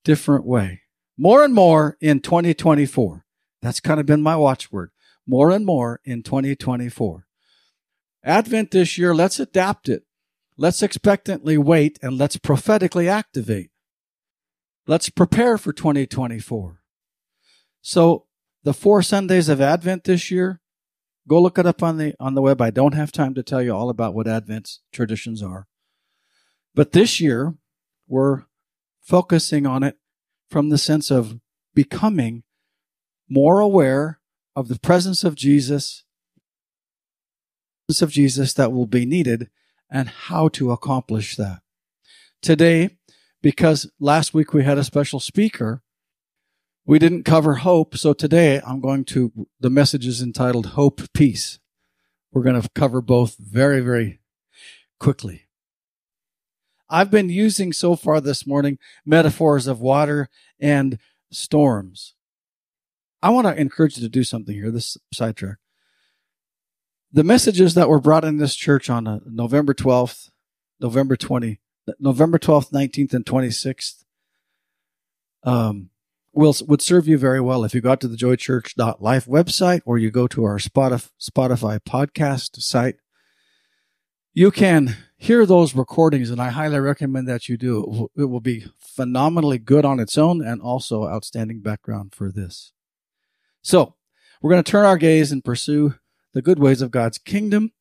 different 0.04 0.46
way. 0.46 0.82
More 1.18 1.42
and 1.42 1.52
more 1.52 1.96
in 2.00 2.20
2024. 2.20 3.24
That's 3.60 3.80
kind 3.80 3.98
of 3.98 4.06
been 4.06 4.22
my 4.22 4.36
watchword. 4.36 4.92
More 5.26 5.50
and 5.50 5.66
more 5.66 6.00
in 6.04 6.22
2024. 6.22 7.26
Advent 8.22 8.70
this 8.70 8.96
year, 8.96 9.16
let's 9.16 9.40
adapt 9.40 9.88
it. 9.88 10.04
Let's 10.56 10.80
expectantly 10.80 11.58
wait 11.58 11.98
and 12.00 12.16
let's 12.16 12.36
prophetically 12.36 13.08
activate. 13.08 13.72
Let's 14.86 15.10
prepare 15.10 15.58
for 15.58 15.72
2024. 15.72 16.82
So 17.82 18.25
the 18.66 18.74
four 18.74 19.00
Sundays 19.00 19.48
of 19.48 19.60
Advent 19.60 20.02
this 20.02 20.28
year, 20.28 20.60
go 21.28 21.40
look 21.40 21.56
it 21.56 21.66
up 21.66 21.84
on 21.84 21.98
the 21.98 22.16
on 22.18 22.34
the 22.34 22.42
web. 22.42 22.60
I 22.60 22.70
don't 22.70 22.94
have 22.94 23.12
time 23.12 23.32
to 23.34 23.42
tell 23.44 23.62
you 23.62 23.72
all 23.72 23.88
about 23.88 24.12
what 24.12 24.26
Advent 24.26 24.78
traditions 24.92 25.40
are. 25.40 25.68
But 26.74 26.90
this 26.90 27.20
year, 27.20 27.54
we're 28.08 28.42
focusing 29.00 29.66
on 29.66 29.84
it 29.84 29.98
from 30.50 30.70
the 30.70 30.78
sense 30.78 31.12
of 31.12 31.38
becoming 31.76 32.42
more 33.28 33.60
aware 33.60 34.18
of 34.56 34.66
the 34.66 34.80
presence 34.80 35.22
of 35.22 35.36
Jesus, 35.36 36.02
presence 37.86 38.02
of 38.02 38.10
Jesus 38.10 38.52
that 38.54 38.72
will 38.72 38.86
be 38.86 39.06
needed 39.06 39.48
and 39.88 40.08
how 40.08 40.48
to 40.48 40.72
accomplish 40.72 41.36
that. 41.36 41.60
Today, 42.42 42.96
because 43.40 43.88
last 44.00 44.34
week 44.34 44.52
we 44.52 44.64
had 44.64 44.76
a 44.76 44.82
special 44.82 45.20
speaker, 45.20 45.84
we 46.86 47.00
didn't 47.00 47.24
cover 47.24 47.56
hope, 47.56 47.96
so 47.96 48.12
today 48.12 48.60
I'm 48.64 48.80
going 48.80 49.04
to, 49.06 49.48
the 49.58 49.70
message 49.70 50.06
is 50.06 50.22
entitled 50.22 50.66
Hope 50.66 51.12
Peace. 51.12 51.58
We're 52.32 52.44
going 52.44 52.60
to 52.60 52.68
cover 52.70 53.00
both 53.00 53.36
very, 53.38 53.80
very 53.80 54.20
quickly. 55.00 55.48
I've 56.88 57.10
been 57.10 57.28
using 57.28 57.72
so 57.72 57.96
far 57.96 58.20
this 58.20 58.46
morning 58.46 58.78
metaphors 59.04 59.66
of 59.66 59.80
water 59.80 60.28
and 60.60 60.98
storms. 61.32 62.14
I 63.20 63.30
want 63.30 63.48
to 63.48 63.60
encourage 63.60 63.96
you 63.96 64.04
to 64.04 64.08
do 64.08 64.22
something 64.22 64.54
here, 64.54 64.70
this 64.70 64.96
sidetrack. 65.12 65.56
The 67.12 67.24
messages 67.24 67.74
that 67.74 67.88
were 67.88 68.00
brought 68.00 68.24
in 68.24 68.36
this 68.36 68.54
church 68.54 68.88
on 68.88 69.08
uh, 69.08 69.18
November 69.26 69.74
12th, 69.74 70.30
November 70.78 71.16
20, 71.16 71.58
November 71.98 72.38
12th, 72.38 72.70
19th, 72.70 73.14
and 73.14 73.24
26th, 73.24 74.04
um, 75.42 75.90
will 76.36 76.54
would 76.68 76.82
serve 76.82 77.08
you 77.08 77.18
very 77.18 77.40
well 77.40 77.64
if 77.64 77.74
you 77.74 77.80
go 77.80 77.96
to 77.96 78.08
the 78.08 78.16
joychurch.life 78.16 79.26
website 79.26 79.80
or 79.84 79.98
you 79.98 80.10
go 80.10 80.26
to 80.28 80.44
our 80.44 80.58
Spotify, 80.58 81.10
Spotify 81.20 81.80
podcast 81.80 82.60
site. 82.62 82.96
You 84.34 84.50
can 84.50 84.96
hear 85.16 85.46
those 85.46 85.74
recordings, 85.74 86.28
and 86.28 86.40
I 86.40 86.50
highly 86.50 86.78
recommend 86.78 87.26
that 87.26 87.48
you 87.48 87.56
do. 87.56 87.82
It 87.82 87.88
will, 87.88 88.10
it 88.18 88.24
will 88.24 88.40
be 88.40 88.66
phenomenally 88.78 89.58
good 89.58 89.86
on 89.86 89.98
its 89.98 90.18
own 90.18 90.46
and 90.46 90.60
also 90.60 91.08
outstanding 91.08 91.60
background 91.60 92.14
for 92.14 92.30
this. 92.30 92.72
So, 93.62 93.94
we're 94.42 94.50
going 94.50 94.62
to 94.62 94.70
turn 94.70 94.84
our 94.84 94.98
gaze 94.98 95.32
and 95.32 95.42
pursue 95.42 95.94
the 96.34 96.42
good 96.42 96.58
ways 96.58 96.82
of 96.82 96.90
God's 96.90 97.16
kingdom. 97.16 97.72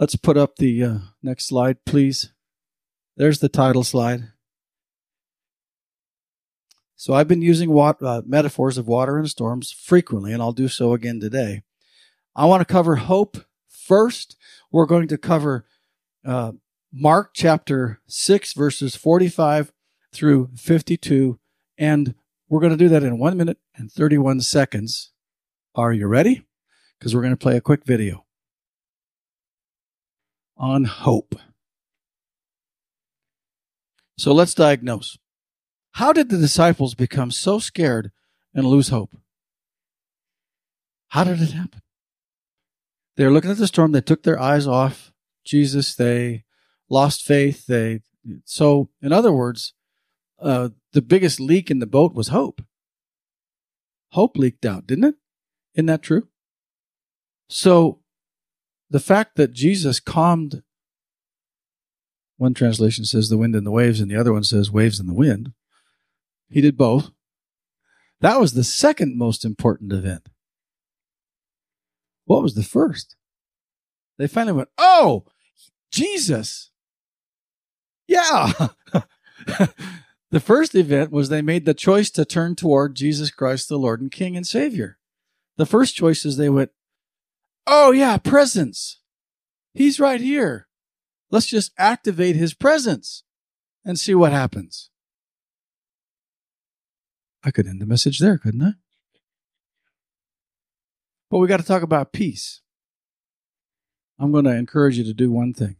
Let's 0.00 0.16
put 0.16 0.36
up 0.36 0.56
the 0.56 0.82
uh, 0.82 0.98
next 1.22 1.46
slide, 1.46 1.84
please. 1.86 2.32
There's 3.16 3.38
the 3.38 3.48
title 3.48 3.84
slide. 3.84 4.32
So 6.96 7.12
I've 7.12 7.28
been 7.28 7.42
using 7.42 7.76
uh, 7.76 8.22
metaphors 8.24 8.78
of 8.78 8.86
water 8.86 9.18
and 9.18 9.28
storms 9.28 9.72
frequently, 9.72 10.32
and 10.32 10.40
I'll 10.40 10.52
do 10.52 10.68
so 10.68 10.92
again 10.92 11.20
today. 11.20 11.62
I 12.36 12.46
want 12.46 12.60
to 12.60 12.72
cover 12.72 12.96
hope 12.96 13.38
first. 13.68 14.36
We're 14.70 14.86
going 14.86 15.08
to 15.08 15.18
cover 15.18 15.66
uh, 16.24 16.52
Mark 16.92 17.30
chapter 17.34 18.00
6, 18.06 18.52
verses 18.52 18.96
45 18.96 19.72
through 20.12 20.50
52, 20.56 21.38
and 21.76 22.14
we're 22.48 22.60
going 22.60 22.72
to 22.72 22.76
do 22.76 22.88
that 22.88 23.02
in 23.02 23.18
one 23.18 23.36
minute 23.36 23.58
and 23.76 23.90
31 23.90 24.40
seconds. 24.40 25.10
Are 25.74 25.92
you 25.92 26.06
ready? 26.06 26.46
Because 26.98 27.14
we're 27.14 27.22
going 27.22 27.32
to 27.32 27.36
play 27.36 27.56
a 27.56 27.60
quick 27.60 27.84
video 27.84 28.24
on 30.56 30.84
hope. 30.84 31.34
So 34.16 34.32
let's 34.32 34.54
diagnose. 34.54 35.18
How 35.94 36.12
did 36.12 36.28
the 36.28 36.38
disciples 36.38 36.94
become 36.94 37.30
so 37.30 37.60
scared 37.60 38.10
and 38.52 38.66
lose 38.66 38.88
hope? 38.88 39.16
How 41.08 41.22
did 41.22 41.40
it 41.40 41.52
happen? 41.52 41.82
They 43.16 43.24
were 43.24 43.30
looking 43.30 43.52
at 43.52 43.58
the 43.58 43.68
storm. 43.68 43.92
They 43.92 44.00
took 44.00 44.24
their 44.24 44.40
eyes 44.40 44.66
off 44.66 45.12
Jesus. 45.44 45.94
They 45.94 46.42
lost 46.90 47.22
faith. 47.22 47.66
They, 47.66 48.00
so 48.44 48.88
in 49.00 49.12
other 49.12 49.32
words, 49.32 49.72
uh, 50.40 50.70
the 50.92 51.02
biggest 51.02 51.38
leak 51.38 51.70
in 51.70 51.78
the 51.78 51.86
boat 51.86 52.12
was 52.12 52.28
hope. 52.28 52.60
Hope 54.10 54.36
leaked 54.36 54.66
out, 54.66 54.88
didn't 54.88 55.04
it? 55.04 55.14
Isn't 55.74 55.86
that 55.86 56.02
true? 56.02 56.26
So 57.48 58.00
the 58.90 58.98
fact 58.98 59.36
that 59.36 59.52
Jesus 59.52 60.00
calmed 60.00 60.64
one 62.36 62.52
translation 62.52 63.04
says 63.04 63.28
the 63.28 63.38
wind 63.38 63.54
and 63.54 63.64
the 63.64 63.70
waves, 63.70 64.00
and 64.00 64.10
the 64.10 64.16
other 64.16 64.32
one 64.32 64.42
says 64.42 64.72
waves 64.72 64.98
and 64.98 65.08
the 65.08 65.14
wind. 65.14 65.52
He 66.54 66.60
did 66.60 66.76
both. 66.76 67.10
That 68.20 68.38
was 68.38 68.52
the 68.52 68.62
second 68.62 69.18
most 69.18 69.44
important 69.44 69.92
event. 69.92 70.28
What 72.26 72.44
was 72.44 72.54
the 72.54 72.62
first? 72.62 73.16
They 74.18 74.28
finally 74.28 74.52
went, 74.52 74.68
Oh, 74.78 75.24
Jesus. 75.90 76.70
Yeah. 78.06 78.52
the 80.30 80.38
first 80.38 80.76
event 80.76 81.10
was 81.10 81.28
they 81.28 81.42
made 81.42 81.64
the 81.64 81.74
choice 81.74 82.08
to 82.12 82.24
turn 82.24 82.54
toward 82.54 82.94
Jesus 82.94 83.32
Christ, 83.32 83.68
the 83.68 83.76
Lord 83.76 84.00
and 84.00 84.12
King 84.12 84.36
and 84.36 84.46
Savior. 84.46 84.98
The 85.56 85.66
first 85.66 85.96
choice 85.96 86.24
is 86.24 86.36
they 86.36 86.48
went, 86.48 86.70
Oh, 87.66 87.90
yeah, 87.90 88.16
presence. 88.16 89.00
He's 89.72 89.98
right 89.98 90.20
here. 90.20 90.68
Let's 91.32 91.46
just 91.46 91.72
activate 91.76 92.36
his 92.36 92.54
presence 92.54 93.24
and 93.84 93.98
see 93.98 94.14
what 94.14 94.30
happens. 94.30 94.90
I 97.44 97.50
could 97.50 97.66
end 97.66 97.80
the 97.80 97.86
message 97.86 98.18
there, 98.18 98.38
couldn't 98.38 98.62
I? 98.62 98.72
But 101.30 101.38
we 101.38 101.48
got 101.48 101.58
to 101.58 101.66
talk 101.66 101.82
about 101.82 102.12
peace. 102.12 102.60
I'm 104.18 104.32
going 104.32 104.44
to 104.44 104.54
encourage 104.54 104.96
you 104.96 105.04
to 105.04 105.12
do 105.12 105.30
one 105.30 105.52
thing, 105.52 105.76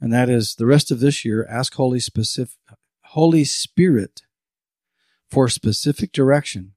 and 0.00 0.12
that 0.12 0.28
is 0.28 0.56
the 0.56 0.66
rest 0.66 0.90
of 0.90 1.00
this 1.00 1.24
year, 1.24 1.46
ask 1.48 1.74
Holy, 1.74 2.00
specific, 2.00 2.56
Holy 3.04 3.44
Spirit 3.44 4.22
for 5.30 5.48
specific 5.48 6.12
direction 6.12 6.72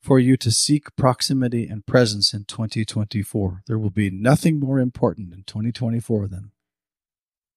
for 0.00 0.18
you 0.18 0.36
to 0.38 0.50
seek 0.50 0.96
proximity 0.96 1.66
and 1.66 1.86
presence 1.86 2.32
in 2.32 2.44
2024. 2.44 3.62
There 3.66 3.78
will 3.78 3.90
be 3.90 4.10
nothing 4.10 4.58
more 4.58 4.78
important 4.78 5.32
in 5.34 5.42
2024 5.42 6.28
than 6.28 6.52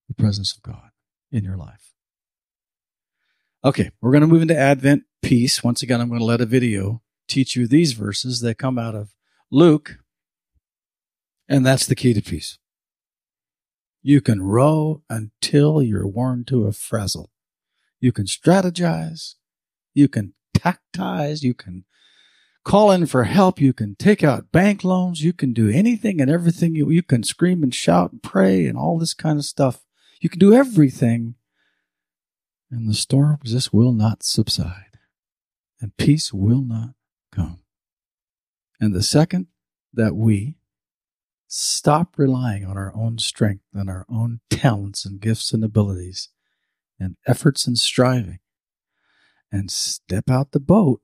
the 0.08 0.14
presence 0.14 0.54
of 0.54 0.62
God 0.62 0.90
in 1.32 1.44
your 1.44 1.58
life. 1.58 1.93
Okay, 3.66 3.92
we're 4.02 4.12
going 4.12 4.22
to 4.22 4.28
move 4.28 4.42
into 4.42 4.58
Advent 4.58 5.04
peace. 5.22 5.64
Once 5.64 5.82
again, 5.82 6.02
I'm 6.02 6.10
going 6.10 6.20
to 6.20 6.26
let 6.26 6.42
a 6.42 6.46
video 6.46 7.02
teach 7.30 7.56
you 7.56 7.66
these 7.66 7.94
verses 7.94 8.42
that 8.42 8.58
come 8.58 8.78
out 8.78 8.94
of 8.94 9.14
Luke, 9.50 10.00
and 11.48 11.66
that's 11.66 11.86
the 11.86 11.96
key 11.96 12.14
to 12.14 12.22
peace. 12.22 12.58
You 14.02 14.20
can 14.20 14.42
row 14.42 15.02
until 15.10 15.82
you're 15.82 16.06
worn 16.06 16.44
to 16.46 16.66
a 16.66 16.74
frazzle. 16.74 17.32
You 18.02 18.12
can 18.12 18.26
strategize. 18.26 19.36
You 19.94 20.10
can 20.10 20.34
tactize. 20.54 21.42
You 21.42 21.54
can 21.54 21.86
call 22.66 22.92
in 22.92 23.06
for 23.06 23.24
help. 23.24 23.62
You 23.62 23.72
can 23.72 23.96
take 23.96 24.26
out 24.26 24.52
bank 24.52 24.84
loans. 24.84 25.24
You 25.24 25.32
can 25.32 25.54
do 25.54 25.70
anything 25.70 26.20
and 26.20 26.30
everything. 26.30 26.76
You, 26.76 26.90
you 26.90 27.02
can 27.02 27.24
scream 27.24 27.64
and 27.64 27.74
shout 27.74 28.12
and 28.12 28.22
pray 28.22 28.68
and 28.68 28.78
all 28.78 29.00
this 29.00 29.14
kind 29.14 29.40
of 29.40 29.46
stuff. 29.46 29.86
You 30.20 30.28
can 30.28 30.40
do 30.40 30.54
everything, 30.54 31.36
and 32.74 32.90
the 32.90 32.96
storm 32.96 33.38
just 33.44 33.72
will 33.72 33.92
not 33.92 34.24
subside, 34.24 34.98
and 35.80 35.96
peace 35.96 36.34
will 36.34 36.64
not 36.64 36.96
come. 37.32 37.60
And 38.80 38.96
the 38.96 39.04
second 39.04 39.48
that 39.94 40.16
we 40.16 40.58
stop 41.48 42.18
relying 42.18 42.66
on 42.66 42.76
our 42.76 42.92
own 42.96 43.20
strength 43.20 43.66
and 43.76 43.92
our 43.92 44.08
own 44.10 44.40
talents 44.50 45.06
and 45.06 45.22
gifts 45.22 45.54
and 45.54 45.64
abilities 45.64 46.30
and 47.00 47.16
efforts 47.28 47.68
and 47.68 47.78
striving 47.78 48.40
and 49.52 49.70
step 49.70 50.28
out 50.28 50.52
the 50.52 50.60
boat 50.60 51.02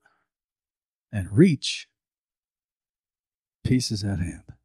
and 1.12 1.32
reach, 1.32 1.88
peace 3.64 3.92
is 3.92 4.04
at 4.04 4.18
hand. 4.18 4.59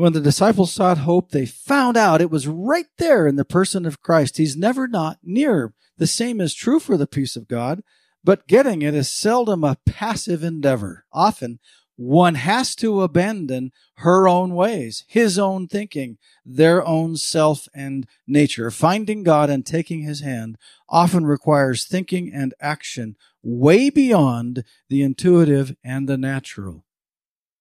When 0.00 0.14
the 0.14 0.20
disciples 0.22 0.72
sought 0.72 0.96
hope, 0.96 1.30
they 1.30 1.44
found 1.44 1.94
out 1.94 2.22
it 2.22 2.30
was 2.30 2.48
right 2.48 2.86
there 2.96 3.26
in 3.26 3.36
the 3.36 3.44
person 3.44 3.84
of 3.84 4.00
Christ. 4.00 4.38
He's 4.38 4.56
never 4.56 4.88
not 4.88 5.18
near. 5.22 5.74
The 5.98 6.06
same 6.06 6.40
is 6.40 6.54
true 6.54 6.80
for 6.80 6.96
the 6.96 7.06
peace 7.06 7.36
of 7.36 7.46
God, 7.46 7.82
but 8.24 8.46
getting 8.46 8.80
it 8.80 8.94
is 8.94 9.12
seldom 9.12 9.62
a 9.62 9.76
passive 9.84 10.42
endeavor. 10.42 11.04
Often, 11.12 11.58
one 11.96 12.36
has 12.36 12.74
to 12.76 13.02
abandon 13.02 13.72
her 13.96 14.26
own 14.26 14.54
ways, 14.54 15.04
his 15.06 15.38
own 15.38 15.68
thinking, 15.68 16.16
their 16.46 16.82
own 16.82 17.18
self 17.18 17.68
and 17.74 18.06
nature. 18.26 18.70
Finding 18.70 19.22
God 19.22 19.50
and 19.50 19.66
taking 19.66 20.00
his 20.00 20.22
hand 20.22 20.56
often 20.88 21.26
requires 21.26 21.84
thinking 21.84 22.32
and 22.32 22.54
action 22.58 23.16
way 23.42 23.90
beyond 23.90 24.64
the 24.88 25.02
intuitive 25.02 25.76
and 25.84 26.08
the 26.08 26.16
natural. 26.16 26.86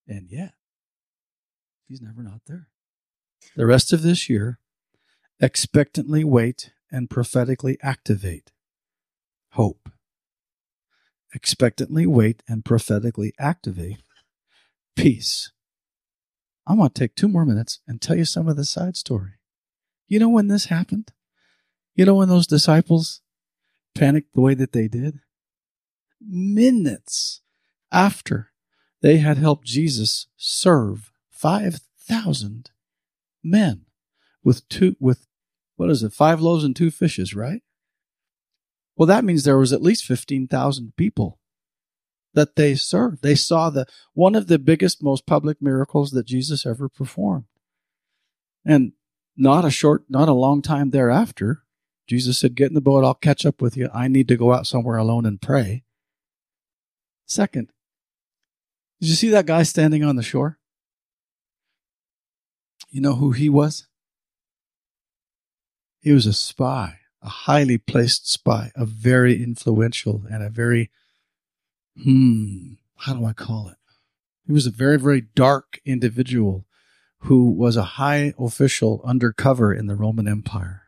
And 0.08 0.30
yet, 0.32 0.54
He's 1.90 2.02
never 2.04 2.22
not 2.22 2.42
there. 2.46 2.68
The 3.56 3.66
rest 3.66 3.92
of 3.92 4.04
this 4.04 4.30
year, 4.30 4.60
expectantly 5.42 6.24
wait 6.24 6.72
and 6.92 7.10
prophetically 7.10 7.80
activate 7.82 8.52
hope. 9.54 9.90
Expectantly 11.34 12.06
wait 12.06 12.44
and 12.48 12.64
prophetically 12.64 13.34
activate 13.40 14.04
peace. 14.96 15.52
I 16.68 16.74
want 16.76 16.94
to 16.94 17.00
take 17.00 17.16
two 17.16 17.28
more 17.28 17.46
minutes 17.46 17.80
and 17.88 18.00
tell 18.00 18.16
you 18.16 18.26
some 18.26 18.48
of 18.48 18.56
the 18.56 18.66
side 18.66 18.96
story. 18.96 19.32
You 20.08 20.20
know 20.20 20.30
when 20.30 20.48
this 20.48 20.66
happened? 20.66 21.12
You 21.96 22.06
know 22.06 22.16
when 22.16 22.30
those 22.30 22.46
disciples 22.46 23.22
panicked 23.96 24.36
the 24.36 24.42
way 24.42 24.54
that 24.54 24.74
they 24.74 24.88
did? 24.88 25.22
Minutes 26.22 27.42
after 27.92 28.52
they 29.02 29.18
had 29.18 29.38
helped 29.38 29.66
Jesus 29.66 30.28
serve 30.38 31.12
5,000 31.40 32.72
men 33.42 33.86
with 34.44 34.68
two, 34.68 34.98
with 35.00 35.26
what 35.78 35.90
is 35.90 36.04
it, 36.04 36.12
five 36.12 36.42
loaves 36.42 36.66
and 36.66 36.76
two 36.76 36.92
fishes, 36.92 37.34
right? 37.34 37.62
Well, 38.98 39.08
that 39.08 39.24
means 39.24 39.44
there 39.44 39.58
was 39.58 39.72
at 39.72 39.82
least 39.82 40.04
15,000 40.04 40.98
people 40.98 41.40
that 42.34 42.58
they 42.58 42.76
served. 42.76 43.24
They 43.24 43.36
saw 43.36 43.70
the, 43.70 43.86
one 44.14 44.36
of 44.36 44.48
the 44.48 44.60
biggest, 44.60 45.02
most 45.02 45.26
public 45.26 45.62
miracles 45.62 46.12
that 46.12 46.26
Jesus 46.26 46.66
ever 46.66 46.90
performed. 46.90 47.46
And 48.66 48.92
not 49.38 49.64
a 49.64 49.72
short, 49.72 50.04
not 50.10 50.28
a 50.28 50.34
long 50.34 50.62
time 50.62 50.90
thereafter, 50.90 51.64
Jesus 52.06 52.38
said, 52.38 52.56
Get 52.56 52.68
in 52.68 52.74
the 52.74 52.82
boat, 52.82 53.06
I'll 53.06 53.14
catch 53.14 53.46
up 53.46 53.62
with 53.62 53.78
you. 53.78 53.90
I 53.94 54.10
need 54.10 54.28
to 54.28 54.36
go 54.36 54.52
out 54.52 54.68
somewhere 54.68 54.98
alone 54.98 55.26
and 55.26 55.42
pray. 55.42 55.84
Second, 57.26 57.72
did 59.00 59.08
you 59.08 59.16
see 59.16 59.30
that 59.30 59.46
guy 59.46 59.64
standing 59.64 60.04
on 60.04 60.18
the 60.18 60.24
shore? 60.24 60.59
You 62.90 63.02
know 63.02 63.16
who 63.16 63.32
he 63.32 63.50
was? 63.50 63.88
He 66.02 66.12
was 66.12 66.26
a 66.26 66.34
spy, 66.34 67.00
a 67.22 67.30
highly 67.30 67.78
placed 67.78 68.32
spy, 68.32 68.72
a 68.76 68.86
very 68.86 69.44
influential 69.44 70.24
and 70.32 70.42
a 70.42 70.50
very, 70.50 70.90
hmm, 72.02 72.74
how 72.98 73.14
do 73.14 73.26
I 73.26 73.34
call 73.34 73.70
it? 73.70 73.78
He 74.48 74.54
was 74.54 74.66
a 74.66 74.72
very, 74.72 74.98
very 74.98 75.22
dark 75.22 75.80
individual 75.86 76.66
who 77.24 77.52
was 77.52 77.76
a 77.76 77.84
high 77.84 78.34
official 78.40 79.02
undercover 79.04 79.74
in 79.74 79.88
the 79.88 79.96
Roman 79.96 80.28
Empire. 80.28 80.84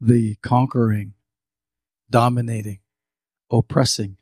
The 0.00 0.36
conquering, 0.36 1.14
dominating, 2.08 2.78
oppressing 3.50 4.16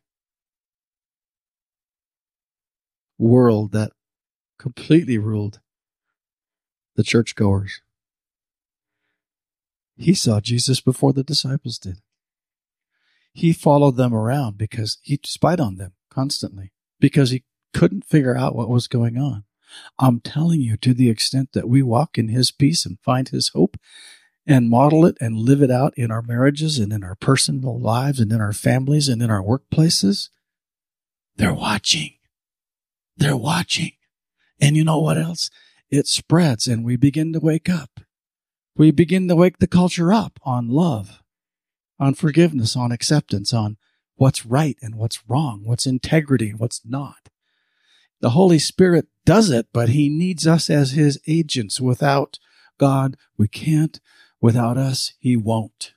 world 3.18 3.72
that 3.72 3.92
completely 4.58 5.18
ruled 5.18 5.60
the 6.96 7.02
churchgoers. 7.02 7.80
He 9.96 10.14
saw 10.14 10.40
Jesus 10.40 10.80
before 10.80 11.12
the 11.12 11.24
disciples 11.24 11.78
did. 11.78 11.98
he 13.32 13.52
followed 13.52 13.96
them 13.96 14.14
around 14.14 14.56
because 14.56 14.98
he 15.02 15.18
spied 15.24 15.58
on 15.60 15.76
them 15.76 15.92
constantly 16.08 16.72
because 17.00 17.30
he 17.30 17.42
couldn't 17.72 18.04
figure 18.04 18.36
out 18.36 18.54
what 18.54 18.68
was 18.68 18.86
going 18.86 19.18
on. 19.18 19.44
I'm 19.98 20.20
telling 20.20 20.60
you, 20.60 20.76
to 20.78 20.94
the 20.94 21.10
extent 21.10 21.50
that 21.52 21.68
we 21.68 21.82
walk 21.82 22.16
in 22.16 22.28
his 22.28 22.52
peace 22.52 22.86
and 22.86 22.98
find 23.00 23.28
his 23.28 23.48
hope 23.48 23.76
and 24.46 24.70
model 24.70 25.04
it 25.04 25.16
and 25.20 25.36
live 25.36 25.62
it 25.62 25.70
out 25.70 25.92
in 25.96 26.12
our 26.12 26.22
marriages 26.22 26.78
and 26.78 26.92
in 26.92 27.02
our 27.02 27.16
personal 27.16 27.80
lives 27.80 28.20
and 28.20 28.30
in 28.30 28.40
our 28.40 28.52
families 28.52 29.08
and 29.08 29.20
in 29.20 29.30
our 29.30 29.42
workplaces, 29.42 30.28
they're 31.36 31.52
watching. 31.54 32.12
They're 33.16 33.36
watching. 33.36 33.92
And 34.64 34.78
you 34.78 34.84
know 34.84 34.98
what 34.98 35.18
else? 35.18 35.50
It 35.90 36.06
spreads 36.06 36.66
and 36.66 36.86
we 36.86 36.96
begin 36.96 37.34
to 37.34 37.38
wake 37.38 37.68
up. 37.68 38.00
We 38.74 38.92
begin 38.92 39.28
to 39.28 39.36
wake 39.36 39.58
the 39.58 39.66
culture 39.66 40.10
up 40.10 40.40
on 40.42 40.70
love, 40.70 41.22
on 42.00 42.14
forgiveness, 42.14 42.74
on 42.74 42.90
acceptance, 42.90 43.52
on 43.52 43.76
what's 44.16 44.46
right 44.46 44.78
and 44.80 44.94
what's 44.94 45.28
wrong, 45.28 45.64
what's 45.64 45.84
integrity 45.84 46.48
and 46.48 46.58
what's 46.58 46.80
not. 46.82 47.28
The 48.22 48.30
Holy 48.30 48.58
Spirit 48.58 49.06
does 49.26 49.50
it, 49.50 49.66
but 49.70 49.90
He 49.90 50.08
needs 50.08 50.46
us 50.46 50.70
as 50.70 50.92
His 50.92 51.20
agents. 51.26 51.78
Without 51.78 52.38
God, 52.78 53.18
we 53.36 53.48
can't. 53.48 54.00
Without 54.40 54.78
us, 54.78 55.12
He 55.18 55.36
won't. 55.36 55.92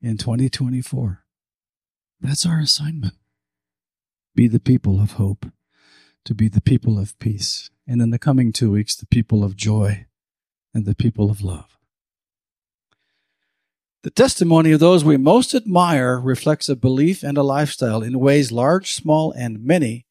In 0.00 0.18
2024, 0.18 1.24
that's 2.20 2.46
our 2.46 2.60
assignment. 2.60 3.14
Be 4.36 4.46
the 4.46 4.60
people 4.60 5.00
of 5.00 5.14
hope, 5.14 5.46
to 6.26 6.34
be 6.34 6.48
the 6.48 6.60
people 6.60 6.98
of 6.98 7.18
peace, 7.18 7.70
and 7.86 8.02
in 8.02 8.10
the 8.10 8.18
coming 8.18 8.52
two 8.52 8.72
weeks, 8.72 8.94
the 8.94 9.06
people 9.06 9.42
of 9.42 9.56
joy 9.56 10.06
and 10.74 10.84
the 10.84 10.94
people 10.94 11.30
of 11.30 11.40
love. 11.40 11.78
The 14.02 14.10
testimony 14.10 14.72
of 14.72 14.80
those 14.80 15.04
we 15.04 15.16
most 15.16 15.54
admire 15.54 16.20
reflects 16.20 16.68
a 16.68 16.76
belief 16.76 17.22
and 17.22 17.38
a 17.38 17.42
lifestyle 17.42 18.02
in 18.02 18.20
ways 18.20 18.52
large, 18.52 18.92
small, 18.92 19.32
and 19.32 19.64
many. 19.64 20.06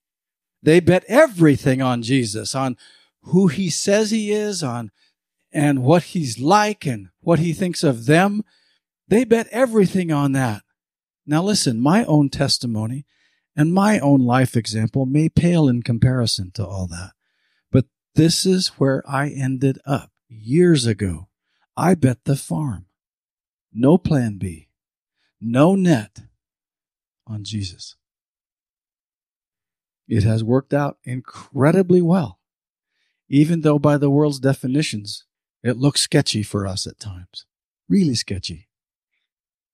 They 0.64 0.80
bet 0.80 1.04
everything 1.08 1.82
on 1.82 2.02
Jesus, 2.02 2.56
on 2.56 2.78
who 3.22 3.48
he 3.48 3.70
says 3.70 4.12
he 4.12 4.32
is, 4.32 4.64
on 4.64 4.92
and 5.52 5.84
what 5.84 6.04
he's 6.04 6.40
like 6.40 6.86
and 6.86 7.10
what 7.22 7.40
he 7.40 7.54
thinks 7.54 7.84
of 7.84 8.06
them. 8.06 8.44
They 9.08 9.24
bet 9.24 9.48
everything 9.52 10.12
on 10.12 10.32
that. 10.32 10.64
Now 11.26 11.44
listen, 11.44 11.80
my 11.80 12.04
own 12.06 12.30
testimony 12.30 13.06
and 13.56 13.74
my 13.74 14.00
own 14.00 14.22
life 14.22 14.56
example 14.56 15.06
may 15.06 15.30
pale 15.30 15.68
in 15.68 15.82
comparison 15.82 16.52
to 16.52 16.66
all 16.66 16.88
that. 16.88 17.12
But 17.72 17.86
this 18.16 18.46
is 18.46 18.68
where 18.80 19.04
I 19.08 19.30
ended 19.30 19.80
up 19.86 20.12
years 20.28 20.86
ago. 20.86 21.30
I 21.78 21.96
bet 21.96 22.26
the 22.26 22.36
farm 22.36 22.88
no 23.78 23.98
plan 23.98 24.38
B, 24.38 24.70
no 25.42 25.76
net 25.76 26.22
on 27.28 27.44
Jesus. 27.44 27.98
It 30.08 30.24
has 30.24 30.44
worked 30.44 30.74
out 30.74 30.98
incredibly 31.04 32.02
well, 32.02 32.40
even 33.28 33.62
though 33.62 33.80
by 33.80 33.98
the 33.98 34.10
world's 34.10 34.40
definitions, 34.40 35.26
it 35.62 35.78
looks 35.78 36.02
sketchy 36.02 36.42
for 36.42 36.66
us 36.66 36.88
at 36.88 37.00
times. 37.00 37.46
Really 37.90 38.16
sketchy. 38.16 38.70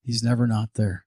He's 0.02 0.24
never 0.24 0.48
not 0.48 0.70
there. 0.76 1.06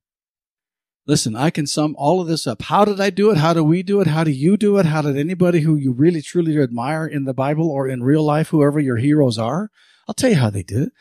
Listen, 1.06 1.36
I 1.36 1.50
can 1.50 1.66
sum 1.66 1.94
all 1.98 2.20
of 2.20 2.28
this 2.28 2.46
up. 2.46 2.62
How 2.62 2.84
did 2.84 2.98
I 2.98 3.10
do 3.10 3.30
it? 3.30 3.36
How 3.36 3.52
do 3.52 3.62
we 3.62 3.82
do 3.82 4.00
it? 4.00 4.06
How 4.06 4.24
do 4.24 4.30
you 4.30 4.56
do 4.56 4.78
it? 4.78 4.86
How 4.86 5.02
did 5.02 5.18
anybody 5.18 5.60
who 5.60 5.76
you 5.76 5.92
really 5.92 6.22
truly 6.22 6.58
admire 6.58 7.06
in 7.06 7.24
the 7.24 7.34
Bible 7.34 7.70
or 7.70 7.86
in 7.86 8.02
real 8.02 8.22
life, 8.22 8.48
whoever 8.48 8.80
your 8.80 8.96
heroes 8.96 9.38
are? 9.38 9.70
I'll 10.08 10.14
tell 10.14 10.30
you 10.30 10.36
how 10.36 10.48
they 10.48 10.62
did 10.62 10.84
it. 10.84 10.92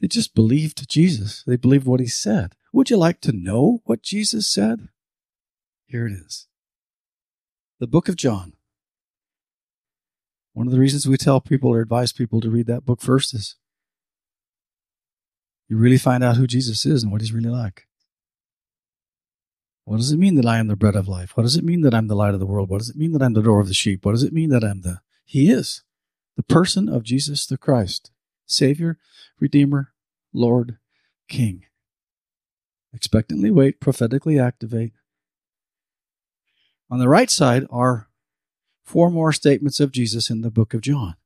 They 0.00 0.08
just 0.08 0.34
believed 0.34 0.88
Jesus. 0.88 1.44
They 1.46 1.56
believed 1.56 1.86
what 1.86 2.00
he 2.00 2.06
said. 2.06 2.54
Would 2.72 2.88
you 2.88 2.96
like 2.96 3.20
to 3.22 3.32
know 3.32 3.80
what 3.84 4.02
Jesus 4.02 4.46
said? 4.46 4.88
Here 5.84 6.06
it 6.06 6.12
is. 6.12 6.46
The 7.78 7.86
book 7.86 8.08
of 8.08 8.16
John. 8.16 8.54
One 10.54 10.66
of 10.66 10.72
the 10.72 10.80
reasons 10.80 11.06
we 11.06 11.18
tell 11.18 11.40
people 11.40 11.70
or 11.70 11.80
advise 11.80 12.12
people 12.12 12.40
to 12.40 12.50
read 12.50 12.66
that 12.66 12.86
book 12.86 13.00
first 13.02 13.34
is 13.34 13.56
you 15.68 15.76
really 15.76 15.98
find 15.98 16.24
out 16.24 16.36
who 16.36 16.46
Jesus 16.46 16.86
is 16.86 17.02
and 17.02 17.12
what 17.12 17.20
he's 17.20 17.32
really 17.32 17.50
like. 17.50 17.86
What 19.90 19.96
does 19.96 20.12
it 20.12 20.20
mean 20.20 20.36
that 20.36 20.46
I 20.46 20.58
am 20.58 20.68
the 20.68 20.76
bread 20.76 20.94
of 20.94 21.08
life? 21.08 21.36
What 21.36 21.42
does 21.42 21.56
it 21.56 21.64
mean 21.64 21.80
that 21.80 21.94
I'm 21.94 22.06
the 22.06 22.14
light 22.14 22.32
of 22.32 22.38
the 22.38 22.46
world? 22.46 22.68
What 22.70 22.78
does 22.78 22.90
it 22.90 22.96
mean 22.96 23.10
that 23.10 23.22
I'm 23.22 23.32
the 23.32 23.42
door 23.42 23.58
of 23.58 23.66
the 23.66 23.74
sheep? 23.74 24.06
What 24.06 24.12
does 24.12 24.22
it 24.22 24.32
mean 24.32 24.48
that 24.50 24.62
I'm 24.62 24.82
the 24.82 25.00
He 25.24 25.50
is 25.50 25.82
the 26.36 26.44
person 26.44 26.88
of 26.88 27.02
Jesus 27.02 27.44
the 27.44 27.58
Christ. 27.58 28.12
Savior, 28.46 28.98
Redeemer, 29.40 29.92
Lord, 30.32 30.78
King. 31.28 31.64
Expectantly 32.94 33.50
wait, 33.50 33.80
prophetically 33.80 34.38
activate. 34.38 34.92
On 36.88 37.00
the 37.00 37.08
right 37.08 37.28
side 37.28 37.66
are 37.68 38.10
four 38.84 39.10
more 39.10 39.32
statements 39.32 39.80
of 39.80 39.90
Jesus 39.90 40.30
in 40.30 40.42
the 40.42 40.52
book 40.52 40.72
of 40.72 40.82
John. 40.82 41.16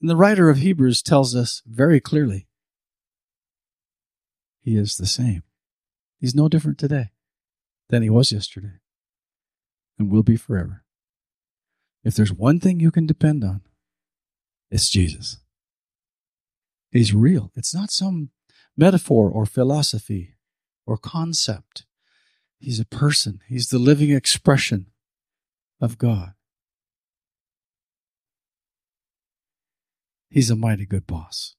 And 0.00 0.10
the 0.10 0.16
writer 0.16 0.50
of 0.50 0.58
Hebrews 0.58 1.02
tells 1.02 1.36
us 1.36 1.62
very 1.64 2.00
clearly 2.00 2.48
he 4.60 4.76
is 4.76 4.96
the 4.96 5.06
same. 5.06 5.44
He's 6.18 6.34
no 6.34 6.48
different 6.48 6.76
today 6.76 7.12
than 7.90 8.02
he 8.02 8.10
was 8.10 8.32
yesterday 8.32 8.78
and 9.98 10.10
will 10.10 10.22
be 10.22 10.36
forever. 10.36 10.84
If 12.02 12.14
there's 12.14 12.32
one 12.32 12.58
thing 12.58 12.80
you 12.80 12.90
can 12.90 13.06
depend 13.06 13.44
on, 13.44 13.60
it's 14.70 14.88
Jesus. 14.88 15.38
He's 16.90 17.14
real. 17.14 17.52
It's 17.54 17.74
not 17.74 17.90
some 17.90 18.30
metaphor 18.76 19.30
or 19.30 19.44
philosophy 19.44 20.34
or 20.86 20.96
concept. 20.96 21.84
He's 22.58 22.80
a 22.80 22.86
person. 22.86 23.40
He's 23.48 23.68
the 23.68 23.78
living 23.78 24.10
expression 24.10 24.86
of 25.80 25.98
God. 25.98 26.32
He's 30.30 30.50
a 30.50 30.56
mighty 30.56 30.86
good 30.86 31.06
boss. 31.06 31.56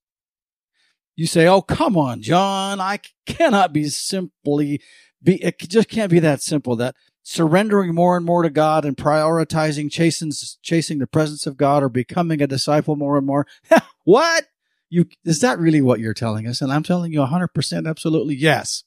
You 1.16 1.28
say, 1.28 1.46
"Oh, 1.46 1.62
come 1.62 1.98
on, 1.98 2.22
John! 2.22 2.80
I 2.80 3.00
cannot 3.26 3.74
be 3.74 3.90
simply 3.90 4.82
be. 5.24 5.44
It 5.44 5.60
just 5.60 5.90
can't 5.90 6.12
be 6.12 6.20
that 6.20 6.42
simple. 6.42 6.76
That 6.76 6.96
surrendering 7.24 7.94
more 7.94 8.18
and 8.18 8.26
more 8.26 8.44
to 8.44 8.50
God 8.50 8.86
and 8.86 8.98
prioritizing 8.98 9.92
chasing 9.92 10.32
chasing 10.62 11.00
the 11.00 11.08
presence 11.08 11.46
of 11.46 11.58
God 11.58 11.84
or 11.84 11.90
becoming 11.90 12.42
a 12.42 12.48
disciple 12.48 12.96
more 12.96 13.18
and 13.18 13.26
more. 13.26 13.48
what? 14.04 14.46
You 14.90 15.06
is 15.24 15.40
that 15.42 15.60
really 15.60 15.82
what 15.82 16.00
you're 16.00 16.14
telling 16.14 16.48
us? 16.48 16.62
And 16.62 16.72
I'm 16.72 16.84
telling 16.84 17.14
you 17.14 17.20
100% 17.20 17.90
absolutely 17.90 18.36
yes. 18.36 18.84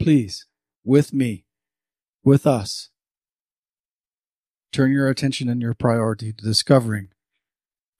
Please, 0.00 0.46
with 0.84 1.12
me, 1.12 1.46
with 2.22 2.46
us, 2.46 2.90
turn 4.72 4.92
your 4.92 5.08
attention 5.08 5.48
and 5.48 5.60
your 5.60 5.74
priority 5.74 6.32
to 6.32 6.44
discovering 6.44 7.08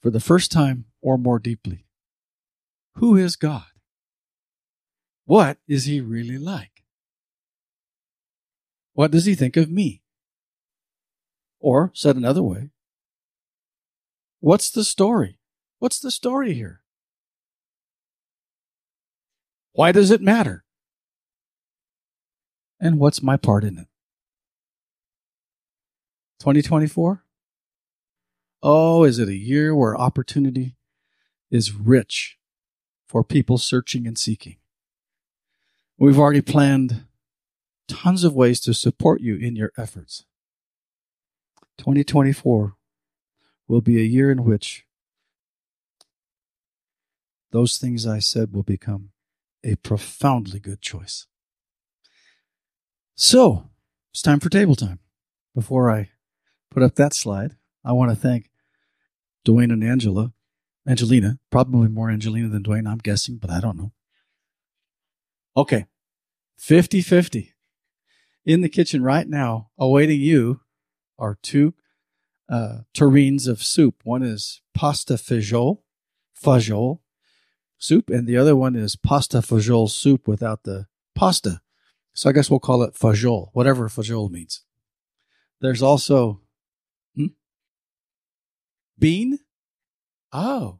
for 0.02 0.10
the 0.10 0.20
first 0.20 0.52
time 0.52 0.86
or 1.02 1.18
more 1.18 1.38
deeply 1.38 1.86
who 2.96 3.16
is 3.16 3.36
God? 3.36 3.64
What 5.26 5.58
is 5.68 5.84
he 5.84 6.00
really 6.00 6.38
like? 6.38 6.75
What 8.96 9.10
does 9.10 9.26
he 9.26 9.34
think 9.34 9.58
of 9.58 9.70
me? 9.70 10.00
Or, 11.60 11.90
said 11.94 12.16
another 12.16 12.42
way, 12.42 12.70
what's 14.40 14.70
the 14.70 14.84
story? 14.84 15.38
What's 15.78 16.00
the 16.00 16.10
story 16.10 16.54
here? 16.54 16.80
Why 19.72 19.92
does 19.92 20.10
it 20.10 20.22
matter? 20.22 20.64
And 22.80 22.98
what's 22.98 23.22
my 23.22 23.36
part 23.36 23.64
in 23.64 23.76
it? 23.76 23.88
2024? 26.40 27.22
Oh, 28.62 29.04
is 29.04 29.18
it 29.18 29.28
a 29.28 29.36
year 29.36 29.76
where 29.76 29.94
opportunity 29.94 30.76
is 31.50 31.74
rich 31.74 32.38
for 33.06 33.22
people 33.22 33.58
searching 33.58 34.06
and 34.06 34.16
seeking? 34.16 34.56
We've 35.98 36.18
already 36.18 36.40
planned 36.40 37.05
tons 37.88 38.24
of 38.24 38.34
ways 38.34 38.60
to 38.60 38.74
support 38.74 39.20
you 39.20 39.36
in 39.36 39.56
your 39.56 39.72
efforts. 39.76 40.24
2024 41.78 42.76
will 43.68 43.80
be 43.80 43.98
a 43.98 44.04
year 44.04 44.30
in 44.30 44.44
which 44.44 44.84
those 47.52 47.78
things 47.78 48.06
I 48.06 48.18
said 48.18 48.52
will 48.52 48.62
become 48.62 49.10
a 49.64 49.76
profoundly 49.76 50.60
good 50.60 50.80
choice. 50.80 51.26
So, 53.14 53.70
it's 54.12 54.22
time 54.22 54.40
for 54.40 54.48
table 54.48 54.74
time. 54.74 55.00
Before 55.54 55.90
I 55.90 56.10
put 56.70 56.82
up 56.82 56.96
that 56.96 57.14
slide, 57.14 57.56
I 57.84 57.92
want 57.92 58.10
to 58.10 58.16
thank 58.16 58.50
Dwayne 59.46 59.72
and 59.72 59.82
Angela, 59.82 60.32
Angelina, 60.86 61.38
probably 61.50 61.88
more 61.88 62.10
Angelina 62.10 62.48
than 62.48 62.62
Dwayne, 62.62 62.86
I'm 62.86 62.98
guessing, 62.98 63.36
but 63.36 63.50
I 63.50 63.60
don't 63.60 63.78
know. 63.78 63.92
Okay, 65.56 65.86
50 66.58 67.00
50. 67.00 67.54
In 68.46 68.60
the 68.60 68.68
kitchen 68.68 69.02
right 69.02 69.28
now, 69.28 69.70
awaiting 69.76 70.20
you, 70.20 70.60
are 71.18 71.36
two 71.42 71.74
uh, 72.48 72.78
tureens 72.94 73.48
of 73.48 73.62
soup. 73.62 74.02
One 74.04 74.22
is 74.22 74.60
pasta 74.72 75.14
fagioli, 75.14 75.78
fagioli, 76.40 77.00
soup, 77.76 78.08
and 78.08 78.26
the 78.26 78.36
other 78.36 78.54
one 78.54 78.76
is 78.76 78.94
pasta 78.94 79.38
fagioli 79.38 79.90
soup 79.90 80.28
without 80.28 80.62
the 80.62 80.86
pasta. 81.16 81.60
So 82.14 82.30
I 82.30 82.32
guess 82.32 82.48
we'll 82.48 82.60
call 82.60 82.84
it 82.84 82.94
fajol, 82.94 83.48
whatever 83.52 83.88
fajol 83.88 84.30
means. 84.30 84.62
There's 85.60 85.82
also 85.82 86.40
hmm? 87.16 87.26
bean. 88.98 89.40
Oh, 90.32 90.78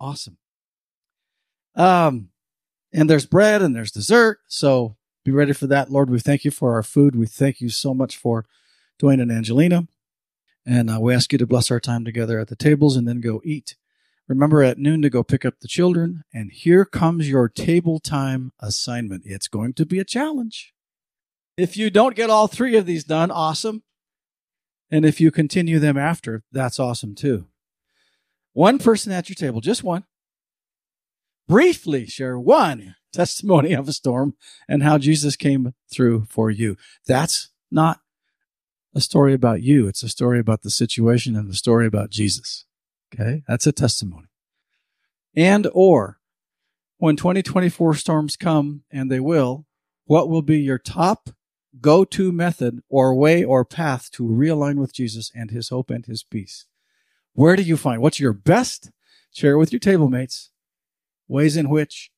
awesome. 0.00 0.38
Um, 1.74 2.30
and 2.92 3.10
there's 3.10 3.26
bread 3.26 3.60
and 3.60 3.76
there's 3.76 3.92
dessert. 3.92 4.38
So 4.48 4.96
be 5.26 5.32
ready 5.32 5.52
for 5.52 5.66
that. 5.66 5.90
Lord, 5.90 6.08
we 6.08 6.20
thank 6.20 6.44
you 6.44 6.52
for 6.52 6.74
our 6.74 6.84
food. 6.84 7.16
We 7.16 7.26
thank 7.26 7.60
you 7.60 7.68
so 7.68 7.92
much 7.92 8.16
for 8.16 8.44
Dwayne 9.02 9.20
and 9.20 9.32
Angelina. 9.32 9.88
And 10.64 10.88
uh, 10.88 11.00
we 11.00 11.12
ask 11.12 11.32
you 11.32 11.38
to 11.38 11.46
bless 11.46 11.68
our 11.68 11.80
time 11.80 12.04
together 12.04 12.38
at 12.38 12.46
the 12.46 12.54
tables 12.54 12.96
and 12.96 13.08
then 13.08 13.20
go 13.20 13.42
eat. 13.44 13.74
Remember 14.28 14.62
at 14.62 14.78
noon 14.78 15.02
to 15.02 15.10
go 15.10 15.24
pick 15.24 15.44
up 15.44 15.54
the 15.60 15.66
children. 15.66 16.22
And 16.32 16.52
here 16.52 16.84
comes 16.84 17.28
your 17.28 17.48
table 17.48 17.98
time 17.98 18.52
assignment. 18.60 19.24
It's 19.26 19.48
going 19.48 19.72
to 19.74 19.84
be 19.84 19.98
a 19.98 20.04
challenge. 20.04 20.72
If 21.56 21.76
you 21.76 21.90
don't 21.90 22.14
get 22.14 22.30
all 22.30 22.46
three 22.46 22.76
of 22.76 22.86
these 22.86 23.02
done, 23.02 23.32
awesome. 23.32 23.82
And 24.92 25.04
if 25.04 25.20
you 25.20 25.32
continue 25.32 25.80
them 25.80 25.96
after, 25.96 26.44
that's 26.52 26.78
awesome 26.78 27.16
too. 27.16 27.46
One 28.52 28.78
person 28.78 29.10
at 29.10 29.28
your 29.28 29.34
table, 29.34 29.60
just 29.60 29.82
one. 29.82 30.04
Briefly 31.48 32.06
share 32.06 32.38
one 32.38 32.94
testimony 33.16 33.72
of 33.72 33.88
a 33.88 33.92
storm 33.92 34.34
and 34.68 34.82
how 34.82 34.98
Jesus 34.98 35.36
came 35.36 35.74
through 35.90 36.26
for 36.28 36.50
you. 36.50 36.76
That's 37.06 37.50
not 37.70 38.00
a 38.94 39.00
story 39.00 39.34
about 39.34 39.62
you. 39.62 39.88
It's 39.88 40.02
a 40.02 40.08
story 40.08 40.38
about 40.38 40.62
the 40.62 40.70
situation 40.70 41.36
and 41.36 41.48
the 41.48 41.54
story 41.54 41.86
about 41.86 42.10
Jesus. 42.10 42.64
Okay. 43.12 43.42
That's 43.48 43.66
a 43.66 43.72
testimony. 43.72 44.28
And 45.34 45.68
or 45.72 46.18
when 46.98 47.16
2024 47.16 47.94
storms 47.94 48.36
come, 48.36 48.82
and 48.90 49.10
they 49.10 49.20
will, 49.20 49.66
what 50.06 50.30
will 50.30 50.42
be 50.42 50.60
your 50.60 50.78
top 50.78 51.30
go 51.80 52.04
to 52.04 52.32
method 52.32 52.80
or 52.88 53.14
way 53.14 53.44
or 53.44 53.64
path 53.64 54.10
to 54.12 54.22
realign 54.22 54.76
with 54.76 54.94
Jesus 54.94 55.30
and 55.34 55.50
his 55.50 55.68
hope 55.68 55.90
and 55.90 56.06
his 56.06 56.22
peace? 56.22 56.66
Where 57.34 57.54
do 57.54 57.62
you 57.62 57.76
find 57.76 58.00
what's 58.00 58.20
your 58.20 58.32
best? 58.32 58.90
Share 59.30 59.58
with 59.58 59.72
your 59.72 59.80
table 59.80 60.08
mates. 60.08 60.50
Ways 61.28 61.56
in 61.56 61.68
which, 61.68 62.10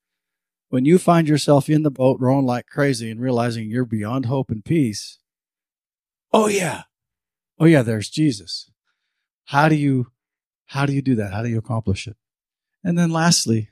when 0.68 0.85
you 0.85 0.98
find 0.98 1.28
yourself 1.28 1.68
in 1.68 1.83
the 1.83 1.90
boat 1.90 2.18
rowing 2.20 2.46
like 2.46 2.66
crazy 2.66 3.11
and 3.11 3.20
realizing 3.20 3.68
you're 3.68 3.85
beyond 3.85 4.26
hope 4.26 4.50
and 4.50 4.64
peace, 4.64 5.18
oh 6.33 6.48
yeah, 6.48 6.83
oh 7.59 7.64
yeah, 7.64 7.83
there's 7.83 8.11
Jesus. 8.11 8.70
How 9.46 9.68
do 9.68 9.74
you 9.74 10.09
how 10.66 10.85
do 10.85 10.92
you 10.92 11.02
do 11.02 11.14
that? 11.14 11.33
How 11.33 11.42
do 11.42 11.48
you 11.48 11.59
accomplish 11.59 12.07
it? 12.07 12.16
And 12.85 12.98
then 12.98 13.11
lastly, 13.11 13.70